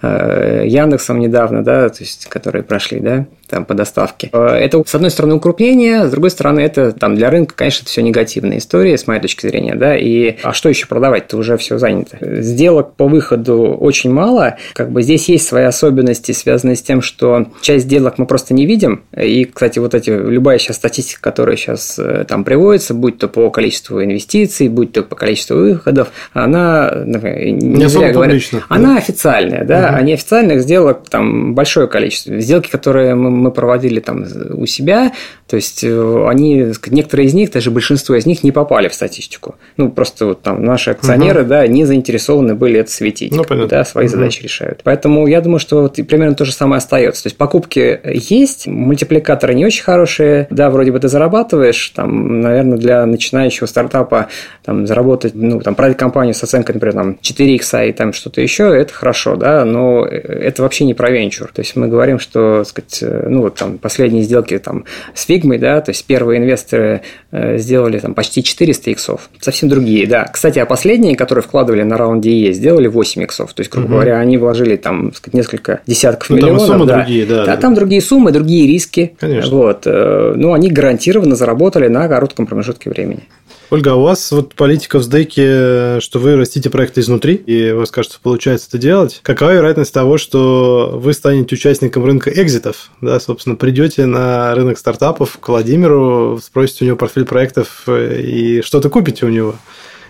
[0.02, 4.30] э, Яндексом недавно, да, то есть, которые прошли, да, там, по доставке.
[4.32, 7.90] Э, это, с одной стороны, укрупнение, с другой стороны, это там для рынка, конечно, это
[7.90, 11.78] все негативная история, с моей точки зрения, да, и а что еще продавать-то уже все
[11.78, 12.18] занято.
[12.20, 17.46] Сделок по выходу очень мало, как бы здесь есть свои особенности, связанные с тем, что
[17.60, 21.98] часть сделок мы просто не видим, и, кстати, вот эти, любая сейчас статистика, которая сейчас
[21.98, 27.52] э, там приводится, будь то по количеству инвестиций, будь то по количеству выходов, она, не,
[27.52, 29.96] не зря говорят, она официальная, да, угу.
[29.96, 32.38] а неофициальных сделок там большое количество.
[32.40, 34.24] Сделки, которые мы мы проводили там
[34.54, 35.12] у себя,
[35.46, 39.56] то есть э, они, некоторые из них, даже большинство из них не попали в статистику.
[39.76, 41.50] Ну, просто вот там наши акционеры, угу.
[41.50, 44.12] да, не заинтересованы были это светить, ну, да, свои угу.
[44.12, 44.80] задачи решают.
[44.84, 47.24] Поэтому я думаю, что вот примерно то же самое остается.
[47.24, 52.78] То есть покупки есть, мультипликаторы не очень хорошие, да, вроде бы ты зарабатываешь, там, наверное,
[52.78, 54.28] для начинающего стартапа
[54.64, 58.73] там заработать, ну, там, продать компанию с оценкой, например, там 4x и там что-то еще,
[58.76, 61.50] это хорошо, да, но это вообще не про венчур.
[61.52, 65.80] То есть мы говорим, что, сказать, ну, вот там последние сделки там с фигмой, да,
[65.80, 70.24] то есть первые инвесторы э, сделали там почти 400 иксов, совсем другие, да.
[70.24, 73.94] Кстати, а последние, которые вкладывали на раунде Е, сделали 8 иксов, то есть, грубо угу.
[73.94, 76.58] говоря, они вложили там сказать, несколько десятков ну, миллионов.
[76.58, 76.96] Там суммы да.
[76.96, 77.44] другие, да.
[77.46, 79.14] Да, там другие суммы, другие риски.
[79.18, 79.50] Конечно.
[79.50, 79.82] Вот.
[79.86, 83.24] Э, ну, они гарантированно заработали на коротком промежутке времени.
[83.70, 87.78] Ольга, а у вас вот политика в СДЭКе, что вы растите проекты изнутри, и у
[87.78, 89.20] вас, кажется, получается это делать.
[89.22, 92.90] Какова вероятность того, что вы станете участником рынка экзитов?
[93.00, 98.62] Да, собственно, придете на рынок стартапов к Владимиру, спросите у него портфель проектов э, и
[98.62, 99.56] что-то купите у него?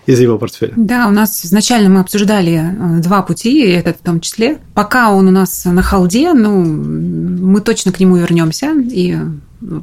[0.07, 0.75] из его портфеля?
[0.77, 4.59] Да, у нас изначально мы обсуждали э, два пути, и этот в том числе.
[4.75, 9.17] Пока он у нас на халде, ну, мы точно к нему вернемся, и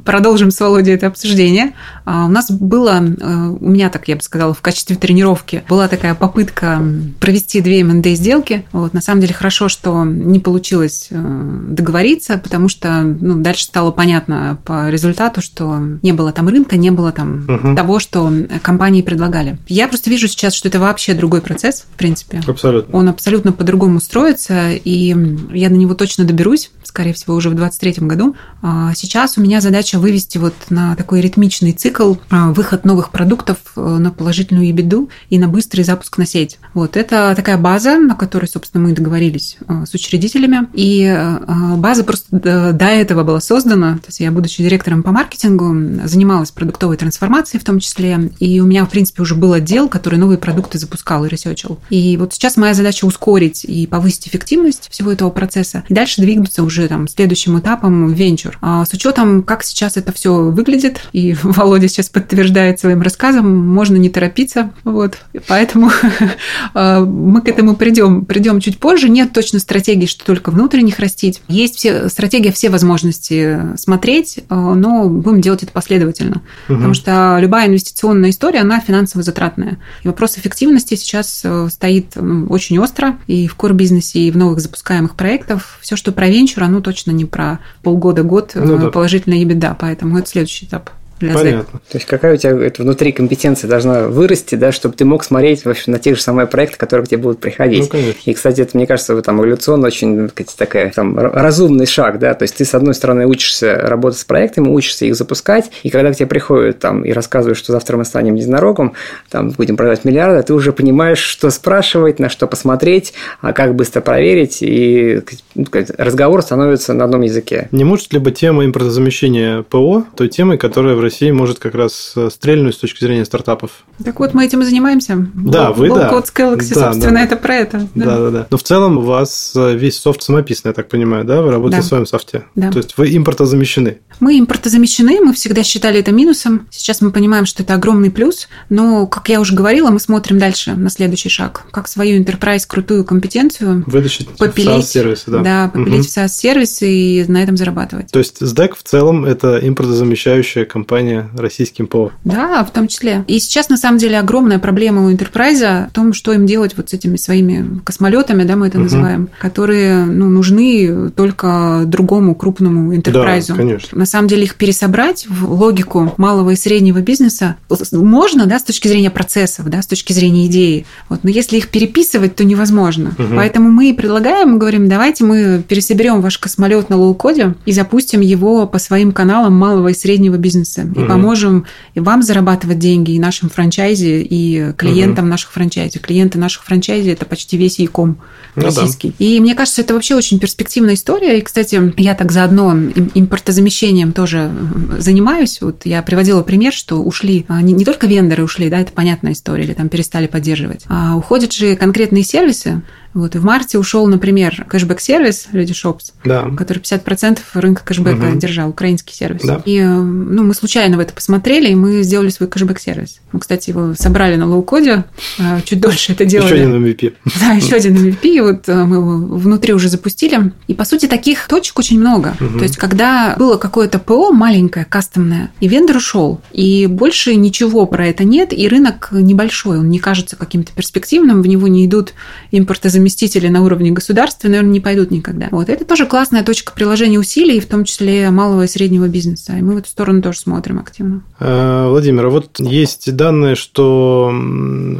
[0.04, 1.72] продолжим с Володей это обсуждение.
[2.04, 5.88] А, у нас было, э, у меня так, я бы сказала, в качестве тренировки была
[5.88, 6.82] такая попытка
[7.20, 8.64] провести две M&A сделки.
[8.72, 13.90] Вот, на самом деле хорошо, что не получилось э, договориться, потому что ну, дальше стало
[13.90, 17.74] понятно по результату, что не было там рынка, не было там угу.
[17.76, 19.58] того, что компании предлагали.
[19.68, 22.40] Я просто вижу сейчас, что это вообще другой процесс, в принципе.
[22.46, 22.96] Абсолютно.
[22.96, 25.08] Он абсолютно по-другому строится, и
[25.52, 28.36] я на него точно доберусь, скорее всего, уже в 2023 году.
[28.60, 33.10] А, сейчас у меня задача задача вывести вот на такой ритмичный цикл а, выход новых
[33.10, 36.58] продуктов э, на положительную ебеду и на быстрый запуск на сеть.
[36.74, 40.68] Вот это такая база, на которой, собственно, мы договорились э, с учредителями.
[40.74, 43.94] И э, база просто до этого была создана.
[43.94, 48.30] То есть я, будучи директором по маркетингу, занималась продуктовой трансформацией в том числе.
[48.40, 51.78] И у меня, в принципе, уже был отдел, который новые продукты запускал и ресечил.
[51.88, 55.82] И вот сейчас моя задача ускорить и повысить эффективность всего этого процесса.
[55.88, 58.58] И дальше двигаться уже там следующим этапом венчур.
[58.60, 63.96] А с учетом, как сейчас это все выглядит, и Володя сейчас подтверждает своим рассказом, можно
[63.96, 65.90] не торопиться, вот, поэтому
[66.74, 69.10] э, мы к этому придем, придем чуть позже.
[69.10, 71.42] Нет точно стратегии, что только внутренних растить.
[71.48, 76.76] Есть все, стратегия все возможности смотреть, э, но будем делать это последовательно, угу.
[76.76, 79.76] потому что любая инвестиционная история, она финансово затратная.
[80.02, 82.16] И вопрос эффективности сейчас э, стоит
[82.48, 85.78] очень остро и в core-бизнесе, и в новых запускаемых проектах.
[85.82, 88.88] Все, что про венчур, оно точно не про полгода-год ну, да.
[88.88, 90.90] положительной EBITDA да, поэтому это следующий этап
[91.34, 91.80] Понятно.
[91.90, 95.64] То есть какая у тебя это внутри компетенция должна вырасти, да, чтобы ты мог смотреть
[95.64, 97.82] вообще на те же самые проекты, которые к тебе будут приходить.
[97.82, 98.20] Ну, конечно.
[98.24, 102.42] И, кстати, это, мне кажется, там эволюционно очень сказать, такая там разумный шаг, да, то
[102.42, 106.16] есть ты, с одной стороны, учишься работать с проектами, учишься их запускать, и когда к
[106.16, 108.94] тебе приходят там и рассказывают, что завтра мы станем единорогом,
[109.30, 114.00] там будем продавать миллиарды, ты уже понимаешь, что спрашивать, на что посмотреть, а как быстро
[114.00, 115.20] проверить, и
[115.54, 115.66] ну,
[115.98, 117.68] разговор становится на одном языке.
[117.70, 121.74] Не может ли быть тема импортозамещения ПО той темой, которая в России России может как
[121.74, 123.84] раз э, стрельнуть с точки зрения стартапов.
[124.02, 125.28] Так вот, мы этим и занимаемся.
[125.34, 126.10] Да, вы да.
[126.10, 127.24] Code Galaxy, да, собственно, да.
[127.24, 127.88] это про это.
[127.94, 128.04] Да.
[128.06, 128.46] да, да, да.
[128.50, 131.42] Но в целом у вас э, весь софт самописный, я так понимаю, да?
[131.42, 131.84] Вы работаете да.
[131.84, 132.44] в своем софте.
[132.54, 132.70] Да.
[132.70, 133.98] То есть вы импортозамещены.
[134.20, 136.66] Мы импортозамещены, мы всегда считали это минусом.
[136.70, 138.48] Сейчас мы понимаем, что это огромный плюс.
[138.70, 141.64] Но, как я уже говорила, мы смотрим дальше на следующий шаг.
[141.72, 145.40] Как свою enterprise крутую компетенцию Вытащить попилить, в сервисы да.
[145.40, 146.08] Да, попилить угу.
[146.08, 148.10] в SaaS-сервисы и на этом зарабатывать.
[148.10, 152.12] То есть СДЭК в целом это импортозамещающая компания компания российским ПО.
[152.24, 153.24] Да, в том числе.
[153.26, 156.90] И сейчас, на самом деле, огромная проблема у Enterprise в том, что им делать вот
[156.90, 158.84] с этими своими космолетами, да, мы это угу.
[158.84, 163.48] называем, которые ну, нужны только другому крупному Enterprise.
[163.48, 163.98] Да, конечно.
[163.98, 167.56] На самом деле, их пересобрать в логику малого и среднего бизнеса
[167.92, 170.86] можно, да, с точки зрения процессов, да, с точки зрения идеи.
[171.08, 173.14] Вот, но если их переписывать, то невозможно.
[173.18, 173.34] Угу.
[173.36, 178.66] Поэтому мы и предлагаем, говорим, давайте мы пересоберем ваш космолет на лоу-коде и запустим его
[178.66, 181.08] по своим каналам малого и среднего бизнеса и угу.
[181.08, 185.30] поможем и вам зарабатывать деньги, и нашим франчайзе, и клиентам угу.
[185.30, 185.98] наших франчайзи.
[185.98, 188.18] Клиенты наших франчайзи– это почти весь e-com
[188.56, 189.08] ну, российский.
[189.10, 189.14] Да.
[189.24, 191.38] И мне кажется, это вообще очень перспективная история.
[191.38, 192.72] И, кстати, я так заодно
[193.14, 194.50] импортозамещением тоже
[194.98, 195.60] занимаюсь.
[195.60, 199.32] Вот я приводила пример, что ушли а, не, не только вендоры ушли, да, это понятная
[199.32, 202.82] история, или там перестали поддерживать, а уходят же конкретные сервисы,
[203.14, 206.50] вот, и в марте ушел, например, кэшбэк-сервис LetyShops, да.
[206.56, 208.38] который 50% рынка кэшбэка угу.
[208.38, 209.42] держал, украинский сервис.
[209.44, 209.60] Да.
[209.66, 213.20] И ну, мы случайно в это посмотрели, и мы сделали свой кэшбэк-сервис.
[213.32, 215.04] Мы, кстати, его собрали на лоу-коде,
[215.38, 216.54] а, чуть дольше это делали.
[216.54, 217.14] Еще один MVP.
[217.40, 220.52] Да, еще один MVP, и вот э, мы его внутри уже запустили.
[220.66, 222.34] И, по сути, таких точек очень много.
[222.40, 222.58] Угу.
[222.58, 228.06] То есть, когда было какое-то ПО маленькое, кастомное, и вендор ушел, и больше ничего про
[228.06, 232.14] это нет, и рынок небольшой, он не кажется каким-то перспективным, в него не идут
[232.50, 235.48] импортозамещения заместители на уровне государства, наверное, не пойдут никогда.
[235.50, 239.54] Вот это тоже классная точка приложения усилий, в том числе малого и среднего бизнеса.
[239.58, 241.22] И мы в эту сторону тоже смотрим активно.
[241.40, 244.28] Э, Владимир, а вот есть данные, что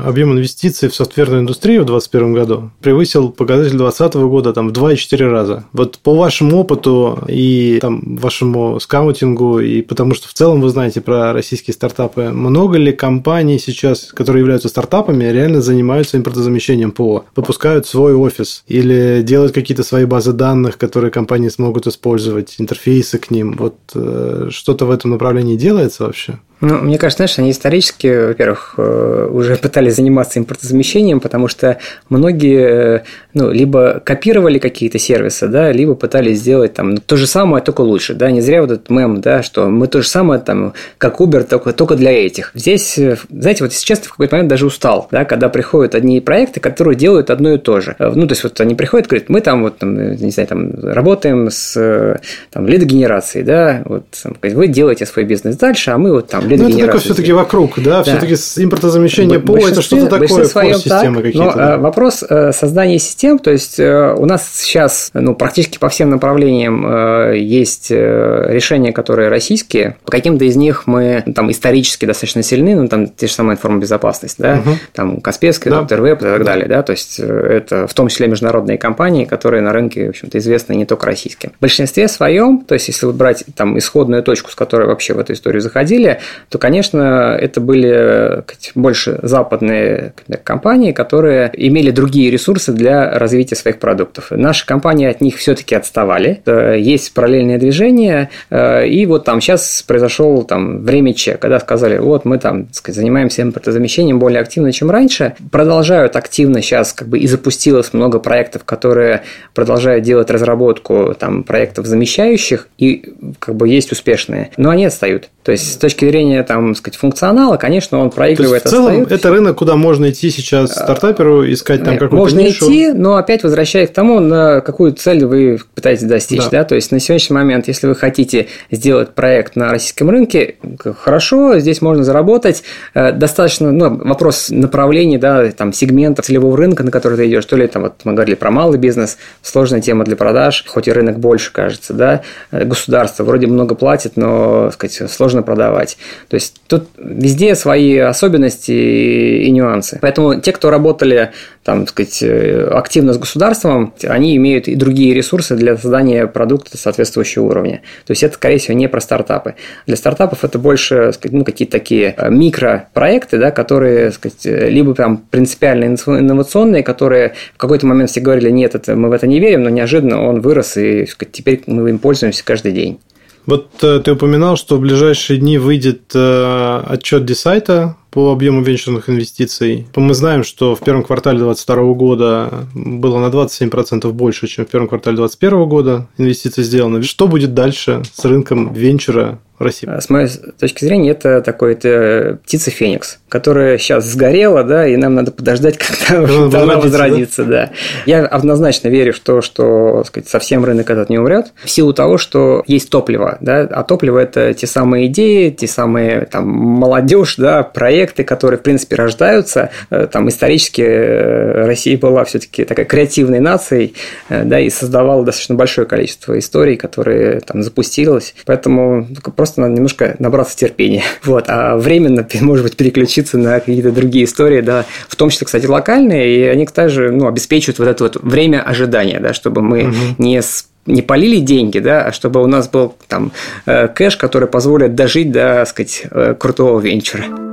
[0.05, 5.31] объем инвестиций в софтверную индустрию в 2021 году превысил показатель 2020 года там, в 2,4
[5.31, 5.65] раза.
[5.73, 11.01] Вот по вашему опыту и там, вашему скаутингу, и потому что в целом вы знаете
[11.01, 17.27] про российские стартапы, много ли компаний сейчас, которые являются стартапами, реально занимаются импортозамещением ПО?
[17.37, 23.31] Выпускают свой офис или делают какие-то свои базы данных, которые компании смогут использовать, интерфейсы к
[23.31, 23.53] ним?
[23.53, 26.39] Вот э, что-то в этом направлении делается вообще?
[26.63, 32.99] Ну, мне кажется, знаешь, они исторически, во-первых, э, уже пытались заниматься импортозамещением, потому что многие,
[32.99, 33.03] э,
[33.35, 38.15] ну, либо копировали какие-то сервисы, да, либо пытались сделать там то же самое, только лучше,
[38.15, 41.43] да, не зря вот этот мем, да, что мы то же самое там, как Uber,
[41.43, 42.53] только, только для этих.
[42.55, 46.61] Здесь, э, знаете, вот сейчас в какой-то момент даже устал, да, когда приходят одни проекты,
[46.61, 47.97] которые делают одно и то же.
[47.99, 51.51] Ну, то есть, вот они приходят, говорят, мы там вот, там, не знаю, там, работаем
[51.51, 52.21] с
[52.53, 54.05] там, лидогенерацией, да, вот,
[54.41, 57.99] вы делаете свой бизнес дальше, а мы вот там ну, это такое все-таки вокруг, да,
[57.99, 58.03] да.
[58.03, 60.45] все-таки импортозамещение ПО это что-то такое,
[60.75, 61.45] системы какие-то.
[61.45, 61.79] Но да.
[61.79, 66.87] вопрос э, создания систем, то есть э, у нас сейчас ну, практически по всем направлениям
[66.87, 69.97] э, есть решения, которые российские.
[70.05, 74.37] По каким-то из них мы там исторически достаточно сильны, ну там те же самые информбезопасность,
[74.39, 74.77] да, угу.
[74.93, 75.81] там Каспийский, да.
[75.81, 79.63] Доктор Веб и так далее, да, то есть это в том числе международные компании, которые
[79.63, 81.51] на рынке, в общем-то, известны не только российским.
[81.51, 85.33] В большинстве своем, то есть если брать там исходную точку, с которой вообще в эту
[85.33, 90.15] историю заходили, то, конечно, это были больше западные
[90.45, 94.31] компании, которые имели другие ресурсы для развития своих продуктов.
[94.31, 96.43] Наши компании от них все-таки отставали.
[96.79, 102.25] Есть параллельное движение, э, и вот там сейчас произошел там время чек, когда сказали, вот
[102.25, 105.35] мы там сказать, занимаемся импортозамещением более активно, чем раньше.
[105.51, 109.23] Продолжают активно сейчас как бы и запустилось много проектов, которые
[109.55, 115.29] продолжают делать разработку там проектов замещающих, и как бы есть успешные, но они отстают.
[115.43, 118.63] То есть с точки зрения там, сказать, функционала, конечно, он проигрывает.
[118.63, 122.17] То есть, в целом это рынок, куда можно идти сейчас а, стартаперу, искать там какую-то
[122.17, 122.67] Можно нишу.
[122.67, 126.45] идти, но опять возвращаясь к тому, на какую цель вы пытаетесь достичь.
[126.45, 126.51] Да.
[126.51, 126.65] Да?
[126.65, 130.57] То есть на сегодняшний момент, если вы хотите сделать проект на российском рынке,
[131.01, 132.63] хорошо, здесь можно заработать.
[132.95, 137.57] Э, достаточно, ну, вопрос направления, да, там, сегмента целевого рынка, на который ты идешь, то
[137.57, 141.19] ли там вот мы говорили про малый бизнес, сложная тема для продаж, хоть и рынок
[141.19, 145.97] больше, кажется, да, э, государство вроде много платит, но, сказать, сложно сложно продавать.
[146.29, 149.99] То есть тут везде свои особенности и нюансы.
[150.01, 151.31] Поэтому те, кто работали
[151.65, 152.23] там, сказать,
[152.71, 157.83] активно с государством, они имеют и другие ресурсы для создания продукта соответствующего уровня.
[158.07, 159.55] То есть это, скорее всего, не про стартапы.
[159.87, 165.19] Для стартапов это больше сказать, ну, какие-то такие э, микропроекты, да, которые сказать, либо прям
[165.19, 169.63] принципиально инновационные, которые в какой-то момент все говорили, нет, это, мы в это не верим,
[169.63, 172.99] но неожиданно он вырос, и сказать, теперь мы им пользуемся каждый день.
[173.47, 179.09] Вот э, ты упоминал, что в ближайшие дни выйдет э, отчет Десайта по объему венчурных
[179.09, 179.87] инвестиций.
[179.97, 184.89] Мы знаем, что в первом квартале 2022 года было на 27% больше, чем в первом
[184.89, 187.03] квартале 2021 года инвестиций сделано.
[187.03, 189.89] Что будет дальше с рынком венчура России?
[189.99, 195.15] С моей точки зрения, это такой это птица Феникс, которая сейчас сгорела, да, и нам
[195.15, 197.51] надо подождать, когда уже она возродится, да.
[197.51, 197.71] да.
[198.07, 202.19] Я однозначно верю в то, что сказать, совсем рынок этот не умрет, в силу того,
[202.19, 207.63] что есть топливо, да, а топливо это те самые идеи, те самые там молодежь, да,
[207.63, 209.71] проекты, которые, в принципе, рождаются.
[209.91, 213.95] Э, там исторически э, Россия была все-таки такой креативной нацией,
[214.29, 218.35] э, да, и создавала достаточно большое количество историй, которые там запустилось.
[218.47, 219.07] Поэтому
[219.37, 221.03] просто просто надо немножко набраться терпения.
[221.25, 221.45] Вот.
[221.49, 226.37] А временно, может быть, переключиться на какие-то другие истории, да, в том числе, кстати, локальные,
[226.37, 229.95] и они также ну, обеспечивают вот это вот время ожидания, да, чтобы мы угу.
[230.19, 230.41] не
[230.85, 233.31] не полили деньги, да, а чтобы у нас был там
[233.67, 237.52] э, кэш, который позволит дожить до, так сказать, э, крутого венчура.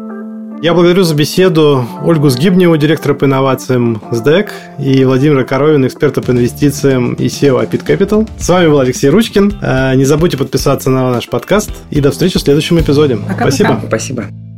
[0.61, 6.31] Я благодарю за беседу Ольгу Сгибневу, директора по инновациям СДЭК, и Владимира Коровина, эксперта по
[6.31, 8.29] инвестициям и SEO Apit Capital.
[8.37, 9.53] С вами был Алексей Ручкин.
[9.61, 13.15] Э, не забудьте подписаться на наш подкаст, и до встречи в следующем эпизоде.
[13.15, 13.69] Пока, Спасибо.
[13.75, 13.87] Пока.
[13.87, 14.48] Спасибо.